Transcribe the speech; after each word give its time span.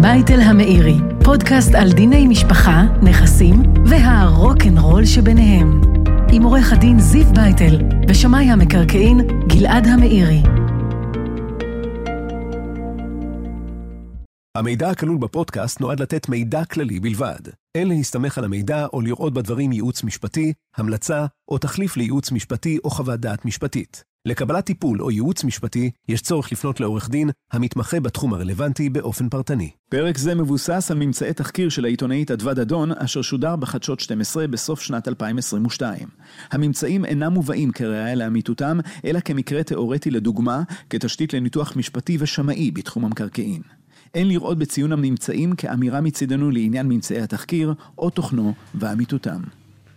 בייטל 0.00 0.40
המאירי, 0.40 0.98
פודקאסט 1.24 1.74
על 1.74 1.92
דיני 1.92 2.26
משפחה, 2.26 2.82
נכסים 3.02 3.62
והרוקנרול 3.86 5.04
שביניהם. 5.04 5.80
עם 6.32 6.42
עורך 6.42 6.72
הדין 6.72 7.00
זיו 7.00 7.26
בייטל 7.34 7.78
ושמאי 8.08 8.50
המקרקעין 8.50 9.20
גלעד 9.46 9.86
המאירי. 9.86 10.42
המידע 14.60 14.90
הכלול 14.90 15.18
בפודקאסט 15.18 15.80
נועד 15.80 16.00
לתת 16.00 16.28
מידע 16.28 16.64
כללי 16.64 17.00
בלבד. 17.00 17.40
אין 17.74 17.88
להסתמך 17.88 18.38
על 18.38 18.44
המידע 18.44 18.86
או 18.92 19.00
לראות 19.00 19.34
בדברים 19.34 19.72
ייעוץ 19.72 20.04
משפטי, 20.04 20.52
המלצה 20.76 21.26
או 21.48 21.58
תחליף 21.58 21.96
לייעוץ 21.96 22.32
משפטי 22.32 22.78
או 22.84 22.90
חוות 22.90 23.20
דעת 23.20 23.44
משפטית. 23.44 24.04
לקבלת 24.26 24.64
טיפול 24.64 25.02
או 25.02 25.10
ייעוץ 25.10 25.44
משפטי, 25.44 25.90
יש 26.08 26.22
צורך 26.22 26.52
לפנות 26.52 26.80
לעורך 26.80 27.10
דין 27.10 27.30
המתמחה 27.52 28.00
בתחום 28.00 28.34
הרלוונטי 28.34 28.88
באופן 28.88 29.28
פרטני. 29.28 29.70
פרק 29.90 30.18
זה 30.18 30.34
מבוסס 30.34 30.90
על 30.90 30.98
ממצאי 30.98 31.32
תחקיר 31.32 31.68
של 31.68 31.84
העיתונאית 31.84 32.30
אדוה 32.30 32.54
דדון, 32.54 32.92
אשר 32.92 33.22
שודר 33.22 33.56
בחדשות 33.56 34.00
12 34.00 34.46
בסוף 34.46 34.80
שנת 34.80 35.08
2022. 35.08 36.08
הממצאים 36.50 37.04
אינם 37.04 37.32
מובאים 37.32 37.72
כראיה 37.72 38.14
לאמיתותם, 38.14 38.78
אלא 39.04 39.20
כמקרה 39.20 39.62
תאורטי 39.62 40.10
לדוגמה, 40.10 40.62
כתשתית 40.90 41.34
לניתוח 41.34 41.76
משפטי 41.76 42.16
ושמאי 42.20 42.70
בתחום 42.70 43.04
המקרקעין. 43.04 43.79
אין 44.14 44.28
לראות 44.28 44.58
בציון 44.58 44.92
הממצאים 44.92 45.52
כאמירה 45.52 46.00
מצידנו 46.00 46.50
לעניין 46.50 46.88
ממצאי 46.88 47.20
התחקיר, 47.20 47.74
או 47.98 48.10
תוכנו 48.10 48.54
ואמיתותם. 48.74 49.40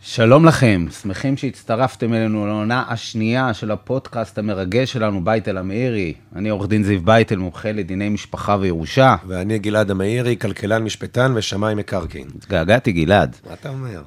שלום 0.01 0.45
לכם, 0.45 0.85
שמחים 1.01 1.37
שהצטרפתם 1.37 2.13
אלינו 2.13 2.47
לעונה 2.47 2.83
השנייה 2.87 3.53
של 3.53 3.71
הפודקאסט 3.71 4.37
המרגש 4.37 4.93
שלנו, 4.93 5.23
בייטל 5.23 5.57
המאירי. 5.57 6.13
אני 6.35 6.49
עורך 6.49 6.67
דין 6.67 6.83
זיו 6.83 7.01
בייטל, 7.01 7.35
מומחה 7.35 7.71
לדיני 7.71 8.09
משפחה 8.09 8.57
וירושה. 8.59 9.15
ואני 9.27 9.59
גלעד 9.59 9.91
המאירי, 9.91 10.37
כלכלן 10.37 10.83
משפטן 10.83 11.33
ושמאי 11.35 11.75
מקרקעין. 11.75 12.27
התגעגעתי, 12.35 12.91
גלעד. 12.91 13.35
מה 13.47 13.53
אתה 13.53 13.69
אומר? 13.69 14.01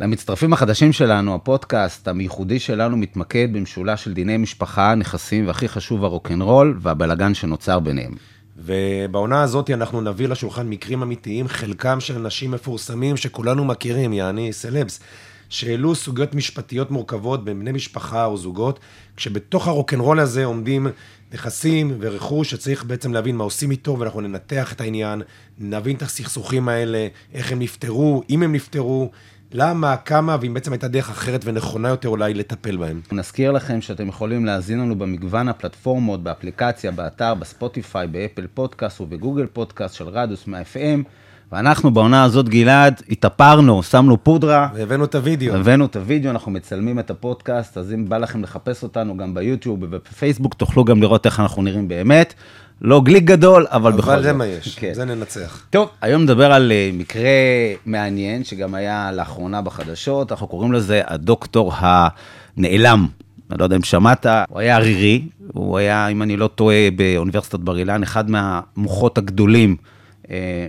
למצטרפים 0.00 0.52
החדשים 0.52 0.92
שלנו, 0.92 1.34
הפודקאסט 1.34 2.08
המייחודי 2.08 2.58
שלנו 2.58 2.96
מתמקד 2.96 3.48
במשולש 3.52 4.04
של 4.04 4.12
דיני 4.12 4.36
משפחה, 4.36 4.94
נכסים, 4.94 5.46
והכי 5.46 5.68
חשוב, 5.68 6.04
הרוקנרול 6.04 6.78
והבלגן 6.80 7.34
שנוצר 7.34 7.78
ביניהם. 7.78 8.12
ובעונה 8.64 9.42
הזאת 9.42 9.70
אנחנו 9.70 10.00
נביא 10.00 10.28
לשולחן 10.28 10.68
מקרים 10.68 11.02
אמיתיים, 11.02 11.48
חלקם 11.48 12.00
של 12.00 12.16
אנשים 12.16 12.50
מפורסמים 12.50 13.16
שכולנו 13.16 13.64
מכירים, 13.64 14.12
יעני 14.12 14.52
סלבס. 14.52 15.00
שהעלו 15.52 15.94
סוגיות 15.94 16.34
משפטיות 16.34 16.90
מורכבות 16.90 17.44
בין 17.44 17.60
בני 17.60 17.72
משפחה 17.72 18.24
או 18.24 18.36
זוגות, 18.36 18.80
כשבתוך 19.16 19.68
הרוקנרול 19.68 20.20
הזה 20.20 20.44
עומדים 20.44 20.86
נכסים 21.32 21.96
ורכוש 22.00 22.50
שצריך 22.50 22.84
בעצם 22.84 23.12
להבין 23.12 23.36
מה 23.36 23.44
עושים 23.44 23.70
איתו, 23.70 23.98
ואנחנו 23.98 24.20
ננתח 24.20 24.72
את 24.72 24.80
העניין, 24.80 25.22
נבין 25.58 25.96
את 25.96 26.02
הסכסוכים 26.02 26.68
האלה, 26.68 27.08
איך 27.34 27.52
הם 27.52 27.58
נפתרו, 27.58 28.22
אם 28.30 28.42
הם 28.42 28.52
נפתרו, 28.52 29.10
למה, 29.54 29.96
כמה, 29.96 30.36
ואם 30.40 30.54
בעצם 30.54 30.72
הייתה 30.72 30.88
דרך 30.88 31.10
אחרת 31.10 31.40
ונכונה 31.44 31.88
יותר 31.88 32.08
אולי 32.08 32.34
לטפל 32.34 32.76
בהם. 32.76 33.00
נזכיר 33.12 33.52
לכם 33.52 33.80
שאתם 33.80 34.08
יכולים 34.08 34.44
להזין 34.44 34.80
לנו 34.80 34.98
במגוון 34.98 35.48
הפלטפורמות, 35.48 36.22
באפליקציה, 36.22 36.90
באתר, 36.90 37.34
בספוטיפיי, 37.34 38.06
באפל 38.06 38.46
פודקאסט 38.54 39.00
ובגוגל 39.00 39.46
פודקאסט 39.46 39.94
של 39.94 40.08
רדיוס 40.08 40.46
מה-FM. 40.46 41.02
ואנחנו 41.52 41.90
בעונה 41.90 42.24
הזאת, 42.24 42.48
גלעד, 42.48 43.02
התאפרנו, 43.10 43.82
שמנו 43.82 44.24
פודרה. 44.24 44.68
והבאנו 44.74 45.04
את 45.04 45.14
הוידאו. 45.14 45.54
הבאנו 45.54 45.84
את 45.84 45.96
הוידאו, 45.96 46.30
אנחנו 46.30 46.52
מצלמים 46.52 46.98
את 46.98 47.10
הפודקאסט, 47.10 47.78
אז 47.78 47.92
אם 47.92 48.08
בא 48.08 48.18
לכם 48.18 48.42
לחפש 48.42 48.82
אותנו 48.82 49.16
גם 49.16 49.34
ביוטיוב 49.34 49.78
ובפייסבוק, 49.82 50.54
תוכלו 50.54 50.84
גם 50.84 51.02
לראות 51.02 51.26
איך 51.26 51.40
אנחנו 51.40 51.62
נראים 51.62 51.88
באמת. 51.88 52.34
לא 52.80 53.00
גליק 53.00 53.24
גדול, 53.24 53.66
אבל, 53.70 53.92
בכל 53.92 54.02
זאת. 54.02 54.10
אבל 54.14 54.22
זה 54.22 54.32
מה 54.32 54.46
יש, 54.46 54.78
כן. 54.78 54.94
זה 54.94 55.04
ננצח. 55.04 55.66
טוב, 55.70 55.88
היום 56.00 56.22
נדבר 56.22 56.52
על 56.52 56.72
אה, 56.72 56.90
מקרה 56.92 57.30
מעניין, 57.86 58.44
שגם 58.44 58.74
היה 58.74 59.12
לאחרונה 59.12 59.62
בחדשות, 59.62 60.32
אנחנו 60.32 60.46
קוראים 60.46 60.72
לזה 60.72 61.02
הדוקטור 61.06 61.72
הנעלם. 61.76 63.06
אני 63.50 63.58
לא 63.58 63.64
יודע 63.64 63.76
אם 63.76 63.82
שמעת, 63.82 64.26
הוא 64.48 64.60
היה 64.60 64.76
ערירי, 64.76 65.22
הוא 65.52 65.78
היה, 65.78 66.08
אם 66.08 66.22
אני 66.22 66.36
לא 66.36 66.46
טועה, 66.46 66.88
באוניברסיטת 66.96 67.60
בר 67.60 67.78
אילן, 67.78 68.02
אחד 68.02 68.30
מהמוחות 68.30 69.18
הגדולים 69.18 69.76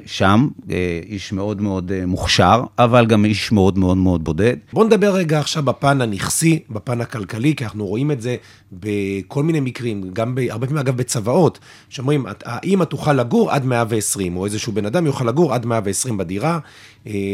שם, 0.06 0.48
אה, 0.72 1.00
איש 1.06 1.34
מאוד 1.34 1.62
מאוד 1.62 1.92
אה, 1.92 2.06
מוכשר, 2.06 2.64
אבל 2.78 3.06
גם 3.06 3.26
איש 3.26 3.52
מאוד 3.52 3.78
מאוד 3.78 3.98
מאוד 3.98 4.24
בודד. 4.24 4.58
בואו 4.74 4.86
נדבר 4.86 5.16
רגע 5.16 5.40
עכשיו 5.40 5.64
בפן 5.64 6.02
הנכסי, 6.02 6.60
בפן 6.70 7.02
הכלכלי, 7.02 7.56
כי 7.56 7.64
אנחנו 7.64 7.86
רואים 7.86 8.12
את 8.12 8.22
זה 8.22 8.36
בכל 8.72 9.44
מיני 9.44 9.60
מקרים, 9.60 10.10
גם 10.14 10.36
ב, 10.36 10.40
הרבה 10.50 10.68
פעמים 10.68 10.80
אגב 10.80 10.98
בצוואות, 10.98 11.60
שאומרים, 11.90 12.26
האמא 12.46 12.84
תוכל 12.84 13.14
לגור 13.14 13.52
עד 13.52 13.66
120, 13.66 14.38
או 14.38 14.46
איזשהו 14.46 14.74
בן 14.74 14.86
אדם 14.86 15.06
יוכל 15.06 15.26
לגור 15.26 15.54
עד 15.54 15.66
120 15.66 16.18
בדירה, 16.18 16.60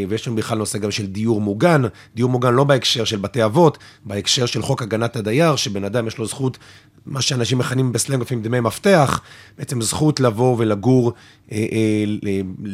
ויש 0.09 0.27
לנו 0.27 0.35
בכלל 0.35 0.57
נושא 0.57 0.77
גם 0.77 0.91
של 0.91 1.05
דיור 1.05 1.41
מוגן, 1.41 1.81
דיור 2.15 2.29
מוגן 2.29 2.53
לא 2.53 2.63
בהקשר 2.63 3.03
של 3.03 3.17
בתי 3.17 3.45
אבות, 3.45 3.77
בהקשר 4.05 4.45
של 4.45 4.61
חוק 4.61 4.81
הגנת 4.81 5.15
הדייר, 5.15 5.55
שבן 5.55 5.83
אדם 5.83 6.07
יש 6.07 6.17
לו 6.17 6.25
זכות 6.25 6.57
מה 7.09 7.21
שאנשים 7.21 7.57
מכנים 7.57 7.91
בסלנג 7.91 8.21
לפעמים 8.21 8.43
דמי 8.43 8.59
מפתח, 8.59 9.21
בעצם 9.57 9.81
זכות 9.81 10.19
לבוא 10.19 10.55
ולגור 10.59 11.13
אה, 11.51 11.57
אה, 11.57 12.03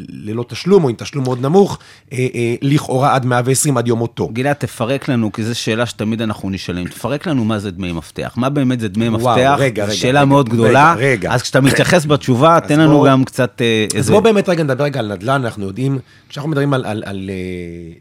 ללא 0.10 0.46
תשלום, 0.50 0.84
או 0.84 0.90
עם 0.90 0.96
תשלום 0.96 1.24
מאוד 1.24 1.42
נמוך, 1.42 1.80
אה, 2.14 2.18
אה, 2.36 2.56
לכאורה 2.62 3.16
עד 3.16 3.26
120 3.26 3.78
עד 3.78 3.88
יום 3.88 4.00
מותו. 4.00 4.28
גלעד, 4.28 4.56
תפרק 4.56 5.10
לנו, 5.10 5.32
כי 5.32 5.44
זו 5.44 5.60
שאלה 5.60 5.86
שתמיד 5.86 6.22
אנחנו 6.22 6.50
נשאלים, 6.50 6.88
תפרק 6.88 7.28
לנו 7.28 7.46
מה 7.46 7.60
זה 7.60 7.72
דמי 7.72 7.92
מפתח. 7.92 8.34
מה 8.38 8.50
באמת 8.50 8.80
זה 8.80 8.88
דמי 8.88 9.10
וואו, 9.10 9.18
מפתח? 9.18 9.56
רגע, 9.60 9.84
רגע. 9.86 9.94
שאלה 9.94 10.20
רגע, 10.20 10.26
מאוד 10.26 10.50
גדולה. 10.50 10.94
רגע, 10.98 11.08
רגע. 11.08 11.34
אז 11.34 11.42
כשאתה 11.42 11.62
מתייחס 11.62 12.06
בתשובה, 12.12 12.60
תן 12.68 12.80
לנו 12.80 12.98
בוא, 12.98 13.08
גם 13.08 13.24
קצת 13.24 13.62
אה, 13.62 13.86
אז 13.92 13.98
איזה... 13.98 14.12
בואו 14.12 14.24
באמת 14.24 14.50
רגע 14.50 14.64
נדבר 14.64 14.84
רגע 14.84 15.00
על 15.00 15.14
נדל"ן, 15.14 15.46
אנחנו 15.46 15.66
יודעים, 15.66 16.00
כשאנחנו 16.30 16.50
מדברים 16.50 16.74
על, 16.74 16.86
על, 16.86 17.04
על 17.06 17.30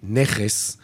נכס, 0.09 0.77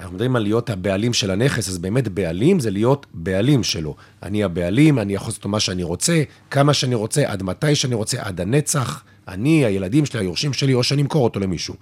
אנחנו 0.00 0.14
מדברים 0.14 0.36
על 0.36 0.42
להיות 0.42 0.70
הבעלים 0.70 1.12
של 1.12 1.30
הנכס, 1.30 1.68
אז 1.68 1.78
באמת 1.78 2.08
בעלים 2.08 2.60
זה 2.60 2.70
להיות 2.70 3.06
בעלים 3.14 3.62
שלו. 3.62 3.94
אני 4.22 4.44
הבעלים, 4.44 4.98
אני 4.98 5.14
יכול 5.14 5.28
לעשות 5.28 5.46
מה 5.46 5.60
שאני 5.60 5.82
רוצה, 5.82 6.22
כמה 6.50 6.74
שאני 6.74 6.94
רוצה, 6.94 7.22
עד 7.32 7.42
מתי 7.42 7.74
שאני 7.74 7.94
רוצה, 7.94 8.16
עד 8.20 8.40
הנצח. 8.40 9.04
אני, 9.28 9.64
הילדים 9.64 10.06
שלי, 10.06 10.20
היורשים 10.20 10.52
שלי, 10.52 10.74
או 10.74 10.82
שאני 10.82 11.02
אמכור 11.02 11.24
אותו 11.24 11.40
למישהו. 11.40 11.74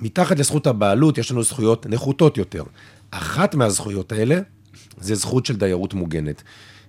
מתחת 0.00 0.38
לזכות 0.38 0.66
הבעלות 0.66 1.18
יש 1.18 1.30
לנו 1.30 1.42
זכויות 1.42 1.86
נחותות 1.86 2.38
יותר. 2.38 2.62
אחת 3.10 3.54
מהזכויות 3.54 4.12
האלה 4.12 4.40
זה 5.00 5.14
זכות 5.14 5.46
של 5.46 5.56
דיירות 5.56 5.94
מוגנת. 5.94 6.42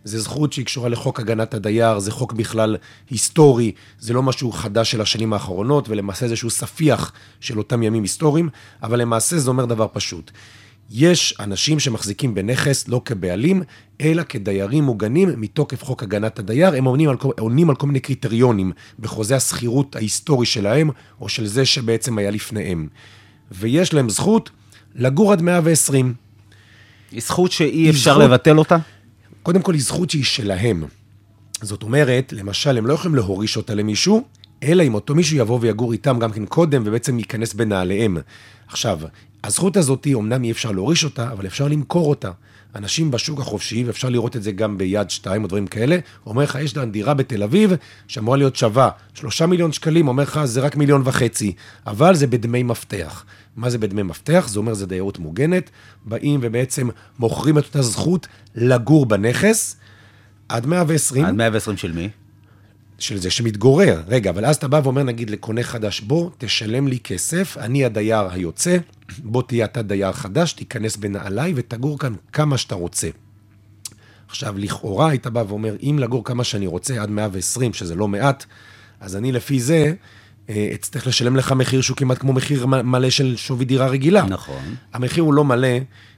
זה 0.04 0.20
זכות 0.20 0.54
שהיא 0.54 0.66
קשורה 0.66 0.90
לחוק 0.90 1.20
הגנת 1.20 1.54
הדייר, 1.54 2.00
זה 2.00 2.12
חוק 2.12 2.34
בכלל 2.34 2.78
היסטורי, 3.10 3.72
זה 4.00 4.14
לא 4.14 4.24
משהו 4.24 4.52
חדש 4.52 4.92
של 4.92 5.02
השנים 5.02 5.34
האחרונות, 5.34 5.90
ולמעשה 5.90 6.20
זה 6.20 6.26
איזשהו 6.26 6.50
ספיח 6.50 7.12
של 7.40 7.58
אותם 7.58 7.84
ימים 7.84 8.04
היסטוריים, 8.04 8.50
אבל 8.84 9.02
למעשה 9.02 9.40
זה 9.40 9.50
אומר 9.50 9.66
דבר 9.66 9.88
פשוט. 9.94 10.32
יש 10.92 11.36
אנשים 11.40 11.80
שמחזיקים 11.80 12.34
בנכס 12.34 12.88
לא 12.88 13.02
כבעלים, 13.06 13.64
אלא 14.02 14.24
כדיירים 14.24 14.84
מוגנים 14.84 15.30
מתוקף 15.38 15.84
חוק 15.84 16.04
הגנת 16.04 16.40
הדייר. 16.40 16.76
הם 16.76 16.86
עונים 16.86 17.10
על, 17.10 17.16
עונים 17.40 17.70
על 17.70 17.76
כל 17.76 17.88
מיני 17.88 18.00
קריטריונים 18.00 18.72
בחוזה 19.00 19.36
השכירות 19.36 19.96
ההיסטורי 19.96 20.46
שלהם, 20.46 20.90
או 21.22 21.30
של 21.30 21.48
זה 21.48 21.66
שבעצם 21.66 22.18
היה 22.18 22.32
לפניהם. 22.32 22.88
ויש 23.52 23.94
להם 23.94 24.10
זכות 24.10 24.50
לגור 24.96 25.32
עד 25.32 25.42
120. 25.42 26.14
היא 27.12 27.22
זכות 27.22 27.52
שאי 27.52 27.90
אפשר 27.90 28.12
זכות- 28.14 28.24
לבטל 28.24 28.58
אותה? 28.58 28.78
קודם 29.44 29.62
כל 29.62 29.74
היא 29.74 29.82
זכות 29.82 30.10
שהיא 30.10 30.24
שלהם. 30.24 30.84
זאת 31.62 31.84
אומרת, 31.84 32.34
למשל, 32.36 32.78
הם 32.78 32.86
לא 32.86 32.94
יכולים 32.94 33.16
להוריש 33.16 33.58
אותה 33.58 33.76
למישהו, 33.76 34.24
אלא 34.64 34.84
אם 34.84 34.94
אותו 34.94 35.16
מישהו 35.16 35.38
יבוא 35.38 35.60
ויגור 35.62 35.92
איתם 35.94 36.20
גם 36.20 36.32
כן 36.32 36.46
קודם, 36.46 36.84
ובעצם 36.86 37.20
ייכנס 37.20 37.54
בנעליהם. 37.54 38.18
עכשיו, 38.68 39.00
הזכות 39.44 39.78
הזאת, 39.78 40.08
אומנם 40.14 40.44
אי 40.44 40.52
אפשר 40.52 40.72
להוריש 40.72 41.04
אותה, 41.04 41.32
אבל 41.32 41.46
אפשר 41.46 41.68
למכור 41.68 42.10
אותה. 42.10 42.32
אנשים 42.76 43.12
בשוק 43.12 43.40
החופשי, 43.40 43.84
ואפשר 43.84 44.10
לראות 44.10 44.36
את 44.36 44.44
זה 44.44 44.52
גם 44.52 44.78
ביד 44.78 45.10
שתיים 45.10 45.44
או 45.44 45.48
דברים 45.48 45.68
כאלה, 45.68 45.98
אומר 46.26 46.44
לך, 46.44 46.58
יש 46.62 46.78
להם 46.78 46.92
דירה 46.92 47.14
בתל 47.14 47.44
אביב, 47.44 47.74
שאמורה 48.08 48.38
להיות 48.38 48.56
שווה 48.56 48.90
שלושה 49.14 49.46
מיליון 49.46 49.72
שקלים, 49.72 50.08
אומר 50.08 50.24
לך, 50.24 50.40
זה 50.46 50.62
רק 50.62 50.76
מיליון 50.76 51.02
וחצי, 51.06 51.54
אבל 51.88 52.16
זה 52.16 52.28
בדמי 52.28 52.64
מפתח. 52.64 53.24
מה 53.60 53.70
זה 53.70 53.78
בדמי 53.78 54.04
מפתח? 54.04 54.48
זה 54.50 54.60
אומר, 54.60 54.74
זה 54.74 54.86
דיירות 54.86 55.20
מוגנת, 55.20 55.70
באים 56.06 56.40
ובעצם 56.44 56.90
מוכרים 57.20 57.58
את 57.58 57.66
אותה 57.66 57.82
זכות 57.82 58.28
לגור 58.56 59.06
בנכס, 59.06 59.76
עד 60.50 60.66
120. 60.66 61.26
עד 61.26 61.34
120 61.36 61.78
של 61.78 61.92
מי? 61.92 62.10
של 63.00 63.18
זה 63.18 63.30
שמתגורר. 63.30 64.02
רגע, 64.08 64.30
אבל 64.30 64.46
אז 64.46 64.56
אתה 64.56 64.68
בא 64.68 64.82
ואומר, 64.84 65.04
נגיד, 65.04 65.30
לקונה 65.30 65.64
חדש, 65.64 66.02
בוא, 66.02 66.30
תשלם 66.38 66.88
לי 66.88 67.00
כסף, 67.00 67.58
אני 67.58 67.86
הדייר 67.86 68.28
היוצא, 68.32 68.78
בוא 69.24 69.44
תהיה 69.44 69.66
אתה 69.66 69.82
דייר 69.82 70.12
חדש, 70.12 70.54
תיכנס 70.54 70.96
בנעליי 70.96 71.54
ותגור 71.56 72.00
כאן 72.00 72.14
כמה 72.34 72.58
שאתה 72.58 72.76
רוצה. 72.76 73.10
עכשיו, 74.28 74.58
לכאורה 74.58 75.10
היית 75.10 75.28
בא 75.28 75.44
ואומר, 75.48 75.76
אם 75.82 75.98
לגור 76.00 76.26
כמה 76.26 76.44
שאני 76.44 76.68
רוצה, 76.68 77.02
עד 77.02 77.10
120, 77.10 77.74
שזה 77.74 77.96
לא 77.96 78.08
מעט, 78.08 78.46
אז 79.00 79.16
אני 79.16 79.32
לפי 79.32 79.60
זה 79.60 79.94
אצטרך 80.50 81.08
לשלם 81.08 81.36
לך 81.36 81.52
מחיר 81.52 81.82
שהוא 81.82 81.98
כמעט 81.98 82.18
כמו 82.18 82.34
מחיר 82.34 82.66
מלא 82.66 83.10
של 83.10 83.36
שווי 83.36 83.66
דירה 83.66 83.88
רגילה. 83.88 84.26
נכון. 84.26 84.76
המחיר 84.94 85.24
הוא 85.24 85.34
לא 85.34 85.44
מלא 85.44 85.78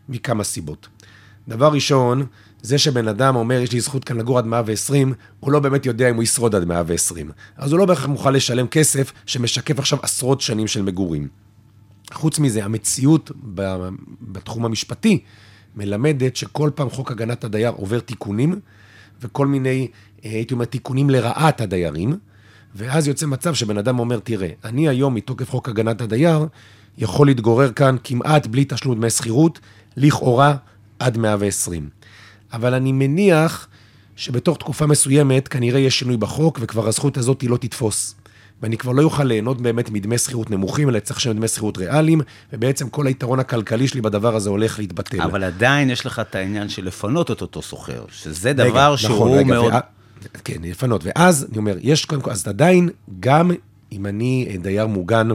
מכמה 0.10 0.44
סיבות. 0.44 0.88
דבר 1.48 1.72
ראשון, 1.74 2.26
זה 2.62 2.78
שבן 2.78 3.08
אדם 3.08 3.36
אומר, 3.36 3.62
יש 3.62 3.72
לי 3.72 3.80
זכות 3.80 4.04
כאן 4.04 4.18
לגור 4.18 4.38
עד 4.38 4.46
120, 4.46 5.14
הוא 5.40 5.52
לא 5.52 5.60
באמת 5.60 5.86
יודע 5.86 6.10
אם 6.10 6.16
הוא 6.16 6.24
ישרוד 6.24 6.56
עד 6.56 6.64
120. 6.64 7.32
אז 7.58 7.72
הוא 7.72 7.80
לא 7.80 7.86
בהכרח 7.86 8.06
מוכן 8.06 8.34
לשלם 8.34 8.68
כסף 8.68 9.14
שמשקף 9.26 9.80
עכשיו 9.80 10.00
עשרות 10.02 10.42
שנים 10.42 10.68
של 10.68 10.82
מגורים. 10.82 11.28
חוץ 12.14 12.40
מזה, 12.40 12.66
המציאות 12.66 13.32
בתחום 14.22 14.66
המשפטי 14.66 15.24
מלמדת 15.76 16.36
שכל 16.36 16.70
פעם 16.76 16.90
חוק 16.90 17.12
הגנת 17.12 17.44
הדייר 17.44 17.72
עובר 17.72 18.00
תיקונים, 18.00 18.60
וכל 19.22 19.48
מיני, 19.48 19.88
אה, 20.26 20.30
הייתי 20.32 20.54
אומר, 20.54 20.66
תיקונים 20.66 21.10
לרעת 21.10 21.62
הדיירים, 21.62 22.18
ואז 22.76 23.08
יוצא 23.08 23.26
מצב 23.26 23.54
שבן 23.54 23.78
אדם 23.78 24.00
אומר, 24.00 24.20
תראה, 24.20 24.50
אני 24.64 24.90
היום 24.90 25.16
מתוקף 25.16 25.50
חוק 25.50 25.70
הגנת 25.70 26.02
הדייר, 26.02 26.46
יכול 26.98 27.28
להתגורר 27.28 27.72
כאן 27.72 27.96
כמעט 28.04 28.48
בלי 28.48 28.66
תשלום 28.68 28.96
דמי 28.96 29.10
שכירות, 29.10 29.60
לכאורה 29.98 30.56
עד 31.00 31.18
120. 31.18 31.90
אבל 32.54 32.74
אני 32.74 32.92
מניח 32.92 33.68
שבתוך 34.16 34.58
תקופה 34.58 34.86
מסוימת 34.86 35.48
כנראה 35.48 35.80
יש 35.80 36.00
שינוי 36.00 36.18
בחוק, 36.18 36.60
וכבר 36.62 36.88
הזכות 36.88 37.18
הזאת 37.18 37.42
היא 37.42 37.50
לא 37.50 37.58
תתפוס. 37.58 38.16
ואני 38.62 38.78
כבר 38.78 38.92
לא 38.92 39.02
אוכל 39.02 39.24
ליהנות 39.24 39.62
באמת 39.62 39.90
מדמי 39.90 40.18
שכירות 40.18 40.52
נמוכים, 40.52 40.90
אלא 40.90 41.00
צריך 41.00 41.20
לשלם 41.20 41.34
דמי 41.36 41.48
שכירות 41.48 41.78
ריאליים, 41.78 42.22
ובעצם 42.54 42.90
כל 42.90 43.08
היתרון 43.08 43.40
הכלכלי 43.40 43.88
שלי 43.88 44.02
בדבר 44.02 44.36
הזה 44.36 44.50
הולך 44.50 44.80
להתבטל. 44.80 45.22
אבל 45.22 45.44
עדיין 45.44 45.90
יש 45.90 46.06
לך 46.06 46.20
את 46.20 46.36
העניין 46.36 46.70
של 46.70 46.86
לפנות 46.86 47.32
את 47.32 47.42
אותו 47.42 47.62
סוחר, 47.62 48.04
שזה 48.12 48.50
רגע, 48.50 48.70
דבר 48.70 48.94
נכון, 48.94 48.98
שהוא 48.98 49.38
רגע, 49.38 49.54
מאוד... 49.54 49.74
וה- 49.74 49.80
כן, 50.44 50.62
לפנות. 50.64 51.02
ואז, 51.04 51.48
אני 51.50 51.58
אומר, 51.58 51.78
יש 51.82 52.06
קודם 52.06 52.22
כל, 52.22 52.32
אז 52.32 52.48
עדיין, 52.48 52.90
גם 53.20 53.52
אם 53.92 54.06
אני 54.06 54.48
אה, 54.50 54.58
דייר 54.58 54.88
מוגן, 54.88 55.30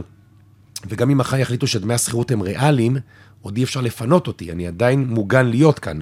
וגם 0.89 1.09
אם 1.09 1.17
מחר 1.17 1.37
יחליטו 1.37 1.67
שדמי 1.67 1.93
השכירות 1.93 2.31
הם 2.31 2.41
ריאליים, 2.41 2.97
עוד 3.41 3.57
אי 3.57 3.63
אפשר 3.63 3.81
לפנות 3.81 4.27
אותי, 4.27 4.51
אני 4.51 4.67
עדיין 4.67 5.07
מוגן 5.07 5.45
להיות 5.45 5.79
כאן. 5.79 5.99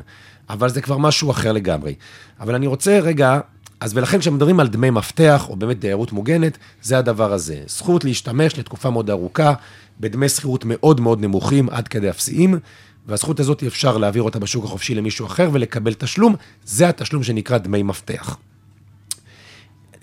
אבל 0.49 0.69
זה 0.69 0.81
כבר 0.81 0.97
משהו 0.97 1.31
אחר 1.31 1.51
לגמרי. 1.51 1.95
אבל 2.39 2.55
אני 2.55 2.67
רוצה 2.67 2.99
רגע, 2.99 3.39
אז 3.79 3.97
ולכן 3.97 4.19
כשמדברים 4.19 4.59
על 4.59 4.67
דמי 4.67 4.89
מפתח, 4.89 5.45
או 5.49 5.55
באמת 5.55 5.79
דיירות 5.79 6.11
מוגנת, 6.11 6.57
זה 6.81 6.97
הדבר 6.97 7.33
הזה. 7.33 7.63
זכות 7.67 8.03
להשתמש 8.03 8.59
לתקופה 8.59 8.89
מאוד 8.89 9.09
ארוכה, 9.09 9.53
בדמי 9.99 10.29
שכירות 10.29 10.65
מאוד 10.65 11.01
מאוד 11.01 11.21
נמוכים, 11.21 11.69
עד 11.69 11.87
כדי 11.87 12.09
אפסיים, 12.09 12.59
והזכות 13.07 13.39
הזאת 13.39 13.63
אפשר 13.63 13.97
להעביר 13.97 14.23
אותה 14.23 14.39
בשוק 14.39 14.65
החופשי 14.65 14.95
למישהו 14.95 15.25
אחר 15.25 15.49
ולקבל 15.53 15.93
תשלום, 15.93 16.35
זה 16.65 16.89
התשלום 16.89 17.23
שנקרא 17.23 17.57
דמי 17.57 17.83
מפתח. 17.83 18.37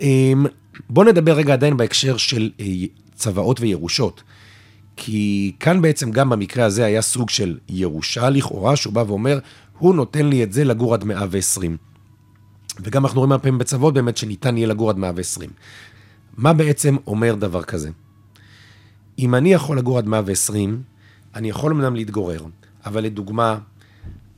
אמ, 0.01 0.47
בואו 0.91 1.07
נדבר 1.07 1.33
רגע 1.33 1.53
עדיין 1.53 1.77
בהקשר 1.77 2.17
של 2.17 2.51
אה, 2.61 2.67
צוואות 3.15 3.61
וירושות. 3.61 4.23
כי 4.97 5.53
כאן 5.61 5.83
בעצם 5.83 6.11
גם 6.11 6.31
במקרה 6.31 6.65
הזה 6.65 6.85
היה 6.85 7.03
סוג 7.03 7.31
של 7.31 7.59
ירושה 7.69 8.31
לכאורה, 8.31 8.77
שהוא 8.77 8.93
בא 8.93 9.05
ואומר, 9.07 9.39
הוא 9.79 9.95
נותן 9.95 10.27
לי 10.27 10.43
את 10.43 10.53
זה 10.53 10.65
לגור 10.65 10.95
עד 10.95 11.05
120. 11.05 11.77
וגם 12.81 13.05
אנחנו 13.05 13.21
רואים 13.21 13.33
הרבה 13.33 13.43
פעמים 13.43 13.59
בצוות 13.59 13.95
באמת 13.95 14.17
שניתן 14.17 14.57
יהיה 14.57 14.67
לגור 14.67 14.91
עד 14.91 14.97
120. 14.97 15.51
מה 16.37 16.53
בעצם 16.53 16.97
אומר 17.07 17.35
דבר 17.35 17.63
כזה? 17.63 17.91
אם 19.19 19.35
אני 19.35 19.53
יכול 19.53 19.79
לגור 19.79 19.99
עד 19.99 20.07
120, 20.07 20.83
אני 21.35 21.49
יכול 21.49 21.73
אמנם 21.73 21.95
להתגורר, 21.95 22.45
אבל 22.87 23.05
לדוגמה, 23.05 23.59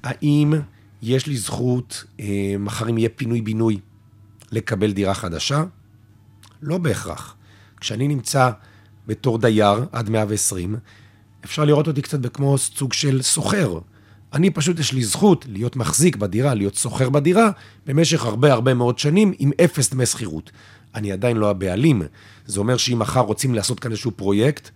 האם 0.03 0.55
יש 1.03 1.27
לי 1.27 1.37
זכות, 1.37 2.05
אה, 2.21 2.55
מחר 2.59 2.91
אם 2.91 2.99
יהיה 2.99 3.09
פינוי-בינוי, 3.09 3.79
לקבל 4.55 4.93
דירה 4.93 5.15
חדשה? 5.15 5.65
לא 6.63 6.79
בהכרח. 6.79 7.37
כשאני 7.81 8.09
נמצא 8.09 8.51
בתור 9.07 9.39
דייר 9.39 9.85
עד 9.93 10.11
120, 10.11 10.77
אפשר 11.45 11.65
לראות 11.65 11.87
אותי 11.87 12.03
קצת 12.03 12.37
כמו 12.37 12.59
סוג 12.59 12.93
של 12.93 13.23
סוחר. 13.23 13.79
אני 14.33 14.51
פשוט, 14.51 14.79
יש 14.79 14.93
לי 14.93 15.05
זכות 15.05 15.45
להיות 15.49 15.77
מחזיק 15.77 16.17
בדירה, 16.17 16.55
להיות 16.55 16.77
סוחר 16.77 17.11
בדירה, 17.11 17.51
במשך 17.87 18.25
הרבה 18.25 18.53
הרבה 18.53 18.75
מאוד 18.75 18.99
שנים 18.99 19.33
עם 19.39 19.51
אפס 19.65 19.91
דמי 19.91 20.07
שכירות. 20.07 20.51
אני 20.95 21.13
עדיין 21.13 21.37
לא 21.37 21.51
הבעלים. 21.51 22.03
זה 22.47 22.61
אומר 22.61 22.77
שאם 22.77 22.99
מחר 22.99 23.21
רוצים 23.21 23.55
לעשות 23.55 23.81
כאן 23.81 23.91
איזשהו 23.91 24.11
פרויקט, 24.11 24.71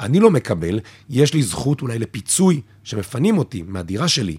אני 0.00 0.20
לא 0.20 0.30
מקבל, 0.30 0.80
יש 1.10 1.34
לי 1.34 1.42
זכות 1.42 1.82
אולי 1.82 1.98
לפיצוי 1.98 2.60
שמפנים 2.84 3.38
אותי 3.38 3.62
מהדירה 3.66 4.08
שלי, 4.08 4.36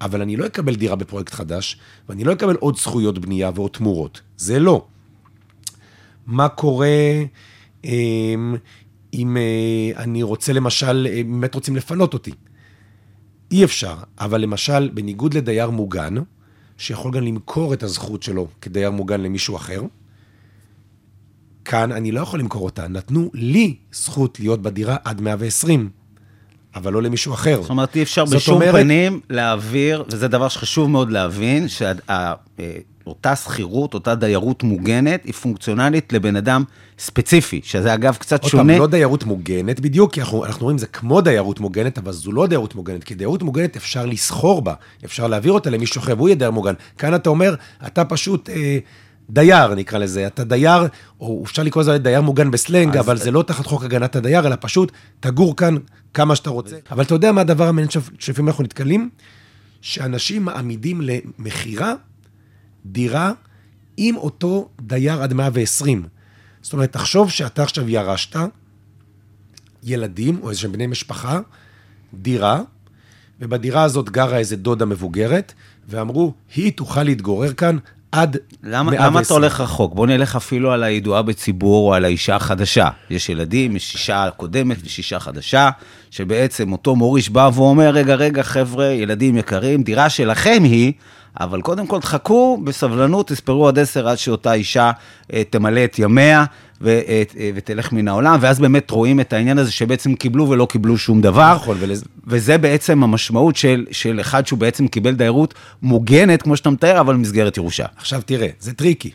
אבל 0.00 0.22
אני 0.22 0.36
לא 0.36 0.46
אקבל 0.46 0.74
דירה 0.74 0.96
בפרויקט 0.96 1.34
חדש, 1.34 1.76
ואני 2.08 2.24
לא 2.24 2.32
אקבל 2.32 2.56
עוד 2.56 2.76
זכויות 2.76 3.18
בנייה 3.18 3.50
ועוד 3.54 3.70
תמורות. 3.70 4.20
זה 4.36 4.58
לא. 4.58 4.86
מה 6.26 6.48
קורה 6.48 6.88
אמ, 7.84 8.56
אם 9.14 9.36
אה, 9.36 10.02
אני 10.02 10.22
רוצה 10.22 10.52
למשל, 10.52 11.06
אה, 11.10 11.22
באמת 11.22 11.54
רוצים 11.54 11.76
לפנות 11.76 12.14
אותי? 12.14 12.32
אי 13.50 13.64
אפשר, 13.64 13.94
אבל 14.18 14.40
למשל, 14.40 14.88
בניגוד 14.94 15.34
לדייר 15.34 15.70
מוגן, 15.70 16.14
שיכול 16.78 17.12
גם 17.12 17.22
למכור 17.22 17.74
את 17.74 17.82
הזכות 17.82 18.22
שלו 18.22 18.48
כדייר 18.60 18.90
מוגן 18.90 19.20
למישהו 19.20 19.56
אחר, 19.56 19.82
כאן 21.64 21.92
אני 21.92 22.12
לא 22.12 22.20
יכול 22.20 22.40
למכור 22.40 22.64
אותה. 22.64 22.88
נתנו 22.88 23.30
לי 23.34 23.76
זכות 23.92 24.40
להיות 24.40 24.62
בדירה 24.62 24.96
עד 25.04 25.20
120, 25.20 25.90
אבל 26.74 26.92
לא 26.92 27.02
למישהו 27.02 27.34
אחר. 27.34 27.58
זאת 27.62 27.70
אומרת, 27.70 27.96
אי 27.96 28.02
אפשר 28.02 28.24
בשום 28.24 28.54
אומרת- 28.54 28.74
פנים 28.74 29.20
להעביר, 29.30 30.04
וזה 30.08 30.28
דבר 30.28 30.48
שחשוב 30.48 30.90
מאוד 30.90 31.10
להבין, 31.10 31.66
שאותה 31.68 33.36
שכירות, 33.36 33.94
אותה 33.94 34.14
דיירות 34.14 34.62
מוגנת, 34.62 35.24
היא 35.24 35.32
פונקציונלית 35.32 36.12
לבן 36.12 36.36
אדם 36.36 36.64
ספציפי, 36.98 37.60
שזה 37.64 37.94
אגב 37.94 38.14
קצת 38.14 38.42
עוד 38.42 38.52
פעם, 38.52 38.60
שונה. 38.60 38.78
לא 38.78 38.86
דיירות 38.86 39.24
מוגנת 39.24 39.80
בדיוק, 39.80 40.12
כי 40.12 40.20
אנחנו, 40.20 40.44
אנחנו 40.44 40.64
רואים 40.64 40.78
זה 40.78 40.86
כמו 40.86 41.20
דיירות 41.20 41.60
מוגנת, 41.60 41.98
אבל 41.98 42.12
זו 42.12 42.32
לא 42.32 42.46
דיירות 42.46 42.74
מוגנת, 42.74 43.04
כי 43.04 43.14
דיירות 43.14 43.42
מוגנת 43.42 43.76
אפשר 43.76 44.06
לסחור 44.06 44.62
בה, 44.62 44.74
אפשר 45.04 45.26
להעביר 45.26 45.52
אותה 45.52 45.70
למישהו 45.70 45.98
אחר, 45.98 46.14
והוא 46.16 46.28
יהיה 46.28 46.36
דייר 46.36 46.50
מוגן. 46.50 46.74
כאן 46.98 47.14
אתה 47.14 47.30
אומר, 47.30 47.54
אתה 47.86 48.04
פשוט 48.04 48.50
אה, 48.50 48.78
דייר, 49.32 49.74
נקרא 49.74 49.98
לזה, 49.98 50.26
אתה 50.26 50.44
דייר, 50.44 50.86
או 51.20 51.42
אפשר 51.44 51.62
לקרוא 51.62 51.82
לזה 51.82 51.98
דייר 51.98 52.20
מוגן 52.20 52.50
בסלנג, 52.50 52.96
אבל 52.96 53.16
זה 53.16 53.30
לא 53.30 53.42
תחת 53.42 53.66
חוק 53.66 53.82
הגנת 53.84 54.16
הדייר, 54.16 54.46
אלא 54.46 54.56
פשוט 54.60 54.92
תגור 55.20 55.56
כאן 55.56 55.74
כמה 56.14 56.36
שאתה 56.36 56.50
רוצה. 56.50 56.76
אבל 56.90 57.02
אתה 57.04 57.14
יודע 57.14 57.32
מה 57.32 57.40
הדבר 57.40 57.68
המעניין 57.68 57.88
שלפ- 57.90 58.10
שלפעמים 58.18 58.48
אנחנו 58.48 58.64
נתקלים? 58.64 59.10
שאנשים 59.82 60.44
מעמידים 60.44 61.00
למכירה 61.00 61.94
דירה 62.86 63.32
עם 63.96 64.16
אותו 64.16 64.68
דייר 64.80 65.22
עד 65.22 65.32
120. 65.32 66.02
זאת 66.62 66.72
אומרת, 66.72 66.92
תחשוב 66.92 67.30
שאתה 67.30 67.62
עכשיו 67.62 67.88
ירשת 67.88 68.36
ילדים 69.82 70.38
או 70.42 70.50
איזה 70.50 70.68
בני 70.68 70.86
משפחה, 70.86 71.40
דירה, 72.14 72.62
ובדירה 73.40 73.82
הזאת 73.82 74.10
גרה 74.10 74.38
איזה 74.38 74.56
דודה 74.56 74.84
מבוגרת, 74.84 75.52
ואמרו, 75.88 76.34
היא 76.54 76.72
תוכל 76.72 77.02
להתגורר 77.02 77.52
כאן 77.52 77.76
עד 78.12 78.36
למה, 78.62 78.90
120. 78.90 79.12
למה 79.12 79.20
אתה 79.20 79.34
הולך 79.34 79.60
רחוק? 79.60 79.94
בוא 79.94 80.06
נלך 80.06 80.36
אפילו 80.36 80.72
על 80.72 80.82
הידועה 80.82 81.22
בציבור 81.22 81.88
או 81.88 81.94
על 81.94 82.04
האישה 82.04 82.36
החדשה. 82.36 82.88
יש 83.10 83.28
ילדים, 83.28 83.76
יש 83.76 83.94
אישה 83.94 84.28
קודמת 84.36 84.76
ויש 84.82 84.98
אישה 84.98 85.20
חדשה, 85.20 85.70
שבעצם 86.10 86.72
אותו 86.72 86.96
מוריש 86.96 87.28
בא 87.28 87.50
ואומר, 87.54 87.90
רגע, 87.90 88.14
רגע, 88.14 88.42
חבר'ה, 88.42 88.86
ילדים 88.86 89.36
יקרים, 89.36 89.82
דירה 89.82 90.10
שלכם 90.10 90.62
היא, 90.64 90.92
אבל 91.40 91.60
קודם 91.60 91.86
כל 91.86 92.00
תחכו 92.00 92.60
בסבלנות, 92.64 93.28
תספרו 93.28 93.68
עד 93.68 93.78
עשר 93.78 94.08
עד 94.08 94.18
שאותה 94.18 94.52
אישה 94.52 94.90
אה, 95.32 95.42
תמלא 95.50 95.84
את 95.84 95.98
ימיה 95.98 96.44
ו, 96.80 96.88
אה, 96.88 97.22
אה, 97.38 97.50
ותלך 97.54 97.92
מן 97.92 98.08
העולם, 98.08 98.38
ואז 98.40 98.60
באמת 98.60 98.90
רואים 98.90 99.20
את 99.20 99.32
העניין 99.32 99.58
הזה 99.58 99.72
שבעצם 99.72 100.14
קיבלו 100.14 100.48
ולא 100.48 100.66
קיבלו 100.70 100.98
שום 100.98 101.20
דבר. 101.20 101.54
נכון. 101.54 101.78
וזה 102.26 102.58
בעצם 102.58 103.02
המשמעות 103.02 103.56
של, 103.56 103.86
של 103.90 104.20
אחד 104.20 104.46
שהוא 104.46 104.58
בעצם 104.58 104.88
קיבל 104.88 105.14
דיירות 105.14 105.54
מוגנת, 105.82 106.42
כמו 106.42 106.56
שאתה 106.56 106.70
מתאר, 106.70 107.00
אבל 107.00 107.14
במסגרת 107.14 107.56
ירושה. 107.56 107.86
עכשיו 107.96 108.22
תראה, 108.26 108.48
זה 108.60 108.72
טריקי. 108.72 109.10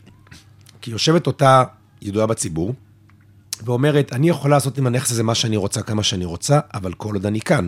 כי 0.82 0.92
יושבת 0.92 1.28
אותה 1.28 1.64
ידועה 2.02 2.28
בציבור, 2.28 2.74
ואומרת, 3.64 4.14
אני 4.14 4.30
יכולה 4.30 4.56
לעשות 4.56 4.78
עם 4.78 4.88
הנכס 4.88 5.12
הזה 5.12 5.24
מה 5.24 5.36
שאני 5.36 5.58
רוצה, 5.58 5.82
כמה 5.82 6.04
שאני 6.04 6.26
רוצה, 6.26 6.60
אבל 6.74 6.94
כל 6.94 7.14
עוד 7.14 7.26
אני 7.26 7.42
כאן. 7.42 7.68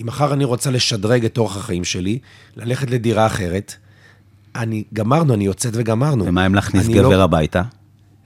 אם 0.00 0.06
מחר 0.06 0.32
אני 0.32 0.44
רוצה 0.44 0.70
לשדרג 0.70 1.24
את 1.24 1.38
אורח 1.38 1.56
החיים 1.56 1.84
שלי, 1.84 2.18
ללכת 2.56 2.90
לדירה 2.90 3.26
אחרת, 3.26 3.74
אני, 4.56 4.84
גמרנו, 4.94 5.34
אני 5.34 5.44
יוצאת 5.44 5.72
וגמרנו. 5.76 6.26
ומה 6.26 6.46
אם 6.46 6.54
להכניס 6.54 6.88
גבר 6.88 7.08
לא- 7.18 7.22
הביתה? 7.22 7.62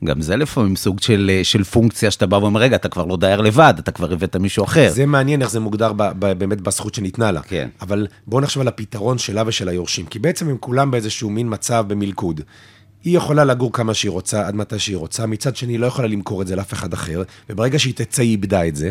גם 0.05 0.21
זה 0.21 0.37
לפעמים 0.37 0.77
סוג 0.77 1.01
של, 1.01 1.31
אה, 1.35 1.45
של 1.45 1.65
פונקציה 1.65 2.11
שאתה 2.11 2.27
בא 2.27 2.37
ואומר, 2.37 2.61
רגע, 2.61 2.77
אתה 2.77 2.89
כבר 2.89 3.05
לא 3.05 3.17
דייר 3.17 3.41
לבד, 3.41 3.75
אתה 3.79 3.91
כבר 3.91 4.13
הבאת 4.13 4.37
מישהו 4.37 4.65
אחר. 4.65 4.91
זה 4.93 5.07
מעניין 5.07 5.43
איך 5.43 5.51
זה 5.51 5.61
מוגדר 5.61 5.93
ב, 5.93 6.03
ב, 6.19 6.33
באמת 6.33 6.61
בזכות 6.61 6.95
שניתנה 6.95 7.33
לה. 7.33 7.43
כן. 7.43 7.69
אבל 7.81 8.07
בואו 8.27 8.41
נחשוב 8.41 8.61
על 8.61 8.69
הפתרון 8.69 9.19
שלה 9.19 9.43
ושל 9.47 9.69
היורשים, 9.69 10.07
כי 10.07 10.19
בעצם 10.19 10.49
הם 10.49 10.57
כולם 10.61 10.91
באיזשהו 10.91 11.31
מין 11.31 11.47
מצב 11.51 11.85
במלכוד. 11.89 12.41
היא 13.05 13.17
יכולה 13.17 13.45
לגור 13.45 13.73
כמה 13.73 13.95
שהיא 13.95 14.11
רוצה, 14.11 14.47
עד 14.47 14.55
מתי 14.55 14.79
שהיא 14.79 14.97
רוצה, 14.97 15.27
מצד 15.27 15.57
שני 15.57 15.73
היא 15.73 15.79
לא 15.79 15.87
יכולה 15.87 16.09
למכור 16.09 16.43
את 16.43 16.47
זה 16.47 16.57
לאף 16.57 16.73
אחד 16.73 16.93
אחר, 16.93 17.23
וברגע 17.51 17.79
שהיא 17.79 17.95
תצא 17.95 18.23
היא 18.23 18.31
איבדה 18.31 18.67
את 18.67 18.77
זה. 18.77 18.91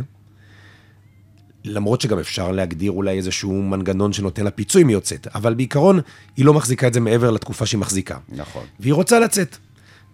למרות 1.63 2.01
שגם 2.01 2.19
אפשר 2.19 2.51
להגדיר 2.51 2.91
אולי 2.91 3.17
איזשהו 3.17 3.63
מנגנון 3.63 4.13
שנותן 4.13 4.43
לה 4.43 4.51
פיצוי 4.51 4.81
אם 4.81 4.87
היא 4.87 4.95
יוצאת, 4.95 5.27
אבל 5.35 5.53
בעיקרון 5.53 5.99
היא 6.37 6.45
לא 6.45 6.53
מחזיקה 6.53 6.87
את 6.87 6.93
זה 6.93 6.99
מעבר 6.99 7.31
לתקופה 7.31 7.65
שהיא 7.65 7.79
מחזיקה. 7.79 8.17
נכון. 8.29 8.63
והיא 8.79 8.93
רוצה 8.93 9.19
לצאת. 9.19 9.57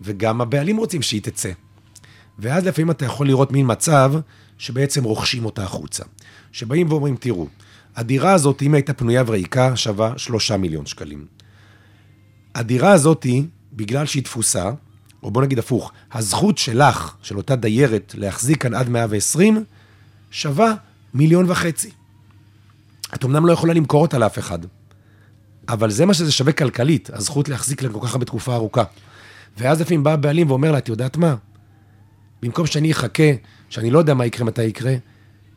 וגם 0.01 0.41
הבעלים 0.41 0.77
רוצים 0.77 1.01
שהיא 1.01 1.21
תצא. 1.21 1.51
ואז 2.39 2.65
לפעמים 2.65 2.91
אתה 2.91 3.05
יכול 3.05 3.27
לראות 3.27 3.51
מין 3.51 3.65
מצב 3.71 4.13
שבעצם 4.57 5.03
רוכשים 5.03 5.45
אותה 5.45 5.63
החוצה. 5.63 6.03
שבאים 6.51 6.91
ואומרים, 6.91 7.15
תראו, 7.15 7.47
הדירה 7.95 8.33
הזאת, 8.33 8.61
אם 8.61 8.73
הייתה 8.73 8.93
פנויה 8.93 9.23
וריקה, 9.27 9.75
שווה 9.75 10.13
שלושה 10.17 10.57
מיליון 10.57 10.85
שקלים. 10.85 11.25
הדירה 12.55 12.91
הזאת, 12.91 13.25
בגלל 13.73 14.05
שהיא 14.05 14.23
תפוסה, 14.23 14.71
או 15.23 15.31
בוא 15.31 15.41
נגיד 15.41 15.59
הפוך, 15.59 15.91
הזכות 16.11 16.57
שלך, 16.57 17.15
של 17.21 17.37
אותה 17.37 17.55
דיירת, 17.55 18.15
להחזיק 18.17 18.61
כאן 18.61 18.73
עד 18.73 18.89
120, 18.89 19.63
שווה 20.31 20.73
מיליון 21.13 21.45
וחצי. 21.51 21.89
את 23.13 23.25
אמנם 23.25 23.45
לא 23.45 23.51
יכולה 23.51 23.73
למכור 23.73 24.01
אותה 24.01 24.17
לאף 24.17 24.39
אחד, 24.39 24.59
אבל 25.69 25.91
זה 25.91 26.05
מה 26.05 26.13
שזה 26.13 26.31
שווה 26.31 26.51
כלכלית, 26.51 27.09
הזכות 27.13 27.49
להחזיק 27.49 27.81
להם 27.81 27.93
כל 27.93 27.99
כך 28.07 28.13
הרבה 28.13 28.25
תקופה 28.25 28.55
ארוכה. 28.55 28.83
ואז 29.57 29.81
לפעמים 29.81 30.03
בא 30.03 30.13
הבעלים 30.13 30.49
ואומר 30.49 30.71
לה, 30.71 30.77
את 30.77 30.89
יודעת 30.89 31.17
מה? 31.17 31.35
במקום 32.41 32.65
שאני 32.65 32.91
אחכה, 32.91 33.23
שאני 33.69 33.91
לא 33.91 33.99
יודע 33.99 34.13
מה 34.13 34.25
יקרה, 34.25 34.45
מתי 34.45 34.63
יקרה, 34.63 34.95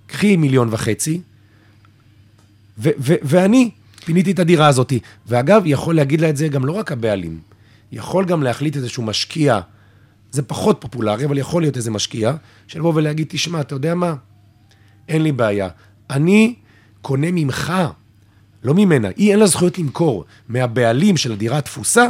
קחי 0.06 0.36
מיליון 0.36 0.68
וחצי, 0.70 1.20
ו- 2.78 2.90
ו- 2.98 3.14
ואני 3.22 3.70
פיניתי 4.04 4.30
את 4.30 4.38
הדירה 4.38 4.66
הזאת. 4.66 4.92
ואגב, 5.26 5.62
יכול 5.66 5.96
להגיד 5.96 6.20
לה 6.20 6.30
את 6.30 6.36
זה 6.36 6.48
גם 6.48 6.64
לא 6.64 6.72
רק 6.72 6.92
הבעלים, 6.92 7.40
יכול 7.92 8.24
גם 8.24 8.42
להחליט 8.42 8.76
איזשהו 8.76 9.02
משקיע, 9.02 9.60
זה 10.30 10.42
פחות 10.42 10.76
פופולרי, 10.80 11.24
אבל 11.24 11.38
יכול 11.38 11.62
להיות 11.62 11.76
איזה 11.76 11.90
משקיע, 11.90 12.34
שלבוא 12.66 12.92
ולהגיד, 12.94 13.26
תשמע, 13.30 13.60
אתה 13.60 13.74
יודע 13.74 13.94
מה? 13.94 14.14
אין 15.08 15.22
לי 15.22 15.32
בעיה. 15.32 15.68
אני 16.10 16.54
קונה 17.02 17.26
ממך, 17.32 17.72
לא 18.62 18.74
ממנה, 18.74 19.08
היא 19.16 19.30
אין 19.30 19.38
לה 19.38 19.46
זכויות 19.46 19.78
למכור, 19.78 20.24
מהבעלים 20.48 21.16
של 21.16 21.32
הדירה 21.32 21.58
התפוסה, 21.58 22.08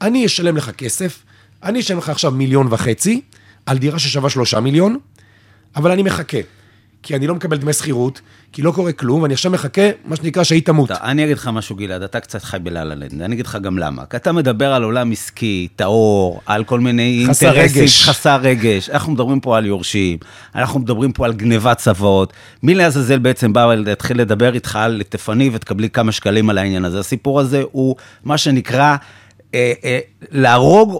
אני 0.00 0.26
אשלם 0.26 0.56
לך 0.56 0.70
כסף, 0.70 1.22
אני 1.62 1.80
אשלם 1.80 1.98
לך 1.98 2.08
עכשיו 2.08 2.30
מיליון 2.30 2.66
וחצי, 2.70 3.20
על 3.66 3.78
דירה 3.78 3.98
ששווה 3.98 4.30
שלושה 4.30 4.60
מיליון, 4.60 4.98
אבל 5.76 5.90
אני 5.90 6.02
מחכה. 6.02 6.38
כי 7.02 7.16
אני 7.16 7.26
לא 7.26 7.34
מקבל 7.34 7.56
דמי 7.56 7.72
שכירות, 7.72 8.20
כי 8.52 8.62
לא 8.62 8.72
קורה 8.72 8.92
כלום, 8.92 9.22
ואני 9.22 9.34
עכשיו 9.34 9.52
מחכה, 9.52 9.82
מה 10.04 10.16
שנקרא, 10.16 10.44
שהיא 10.44 10.62
תמות. 10.62 10.90
אני 10.90 11.24
אגיד 11.24 11.36
לך 11.36 11.50
משהו, 11.52 11.76
גלעד, 11.76 12.02
אתה 12.02 12.20
קצת 12.20 12.44
חי 12.44 12.56
בלה-לה-לנד, 12.62 13.22
אני 13.22 13.34
אגיד 13.34 13.46
לך 13.46 13.58
גם 13.62 13.78
למה. 13.78 14.04
כי 14.06 14.16
אתה 14.16 14.32
מדבר 14.32 14.72
על 14.72 14.82
עולם 14.82 15.12
עסקי, 15.12 15.68
טהור, 15.76 16.40
על 16.46 16.64
כל 16.64 16.80
מיני 16.80 17.24
חסר 17.28 17.52
אינטרסים, 17.52 17.82
רגש. 17.82 18.08
חסר 18.08 18.36
רגש. 18.42 18.90
אנחנו 18.90 19.12
מדברים 19.12 19.40
פה 19.40 19.56
על 19.56 19.66
יורשים, 19.66 20.18
אנחנו 20.54 20.80
מדברים 20.80 21.12
פה 21.12 21.24
על 21.24 21.32
גנבת 21.32 21.76
צוואות. 21.76 22.32
מי 22.62 22.74
לעזאזל 22.74 23.18
בעצם 23.18 23.52
בא 23.52 23.74
להתחיל 23.74 24.20
לדבר 24.20 24.54
איתך 24.54 24.76
על 24.76 25.02
תפני 25.08 25.50
ותקבלי 25.52 25.90
כמה 25.90 26.12
שקלים 26.12 26.50
על 26.50 26.58
העניין 26.58 26.84
הזה? 26.84 27.00
הסיפור 27.00 27.40
הזה 27.40 27.62
הוא 27.72 27.96
מה 28.24 28.38
שנקרא... 28.38 28.96
אה, 29.54 29.72
אה, 29.84 29.98
להרוג, 30.32 30.98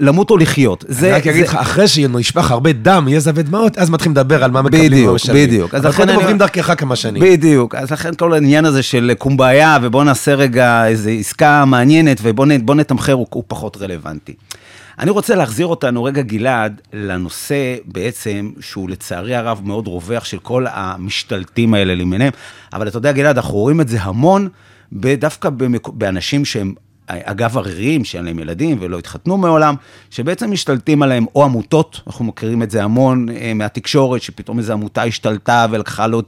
למות 0.00 0.30
או 0.30 0.36
לחיות. 0.36 0.84
אני 0.98 1.10
רק 1.10 1.26
אגיד 1.26 1.44
לך, 1.44 1.54
אחרי 1.54 1.88
שנשפך 1.88 2.50
הרבה 2.50 2.72
דם, 2.72 3.06
יזע 3.10 3.30
ודמעות, 3.34 3.78
אז 3.78 3.90
מתחילים 3.90 4.12
לדבר 4.16 4.44
על 4.44 4.50
מה 4.50 4.62
מקבלים 4.62 4.90
בדיוק, 4.90 5.06
ומה 5.06 5.14
משלמים. 5.14 5.46
בדיוק. 5.48 5.74
אז 5.74 5.84
לכן 5.84 5.96
קודם 5.96 6.08
אני- 6.08 6.16
עוברים 6.16 6.38
דרכך 6.38 6.74
כמה 6.78 6.96
שנים. 6.96 7.22
בדיוק, 7.22 7.74
אז 7.74 7.90
לכן 7.90 8.14
כל 8.14 8.34
העניין 8.34 8.64
הזה 8.64 8.82
של 8.82 9.12
קומביה, 9.18 9.78
ובוא 9.82 10.04
נעשה 10.04 10.34
רגע 10.34 10.86
איזו 10.86 11.10
עסקה 11.10 11.64
מעניינת, 11.64 12.18
ובוא 12.22 12.46
נתמחר, 12.74 13.12
הוא, 13.12 13.26
פחות 13.48 13.76
רלוונטי. 13.76 14.34
אני 14.98 15.10
רוצה 15.10 15.34
להחזיר 15.34 15.66
אותנו 15.66 16.04
רגע, 16.04 16.22
גלעד, 16.22 16.80
לנושא 16.92 17.76
בעצם, 17.84 18.50
שהוא 18.60 18.90
לצערי 18.90 19.34
הרב 19.34 19.60
מאוד 19.64 19.86
רווח 19.86 20.24
של 20.24 20.38
כל 20.38 20.66
המשתלטים 20.72 21.74
האלה 21.74 21.94
למיניהם, 21.94 22.32
אבל 22.72 22.88
אתה 22.88 22.96
יודע, 22.98 23.12
גלעד, 23.12 23.36
אנחנו 23.36 23.54
רואים 23.54 23.80
את 23.80 23.88
זה 23.88 23.98
המון, 24.00 24.48
דווקא. 24.92 25.48
באנשים 25.92 26.44
שהם... 26.44 26.74
אגב 27.06 27.58
עריריים, 27.58 28.04
שאין 28.04 28.24
להם 28.24 28.38
ילדים 28.38 28.78
ולא 28.80 28.98
התחתנו 28.98 29.36
מעולם, 29.36 29.74
שבעצם 30.10 30.50
משתלטים 30.50 31.02
עליהם, 31.02 31.26
או 31.34 31.44
עמותות, 31.44 32.00
אנחנו 32.06 32.24
מכירים 32.24 32.62
את 32.62 32.70
זה 32.70 32.84
המון 32.84 33.28
אה, 33.28 33.54
מהתקשורת, 33.54 34.22
שפתאום 34.22 34.58
איזו 34.58 34.72
עמותה 34.72 35.02
השתלטה 35.02 35.66
ולקחה 35.70 36.06
לו 36.06 36.22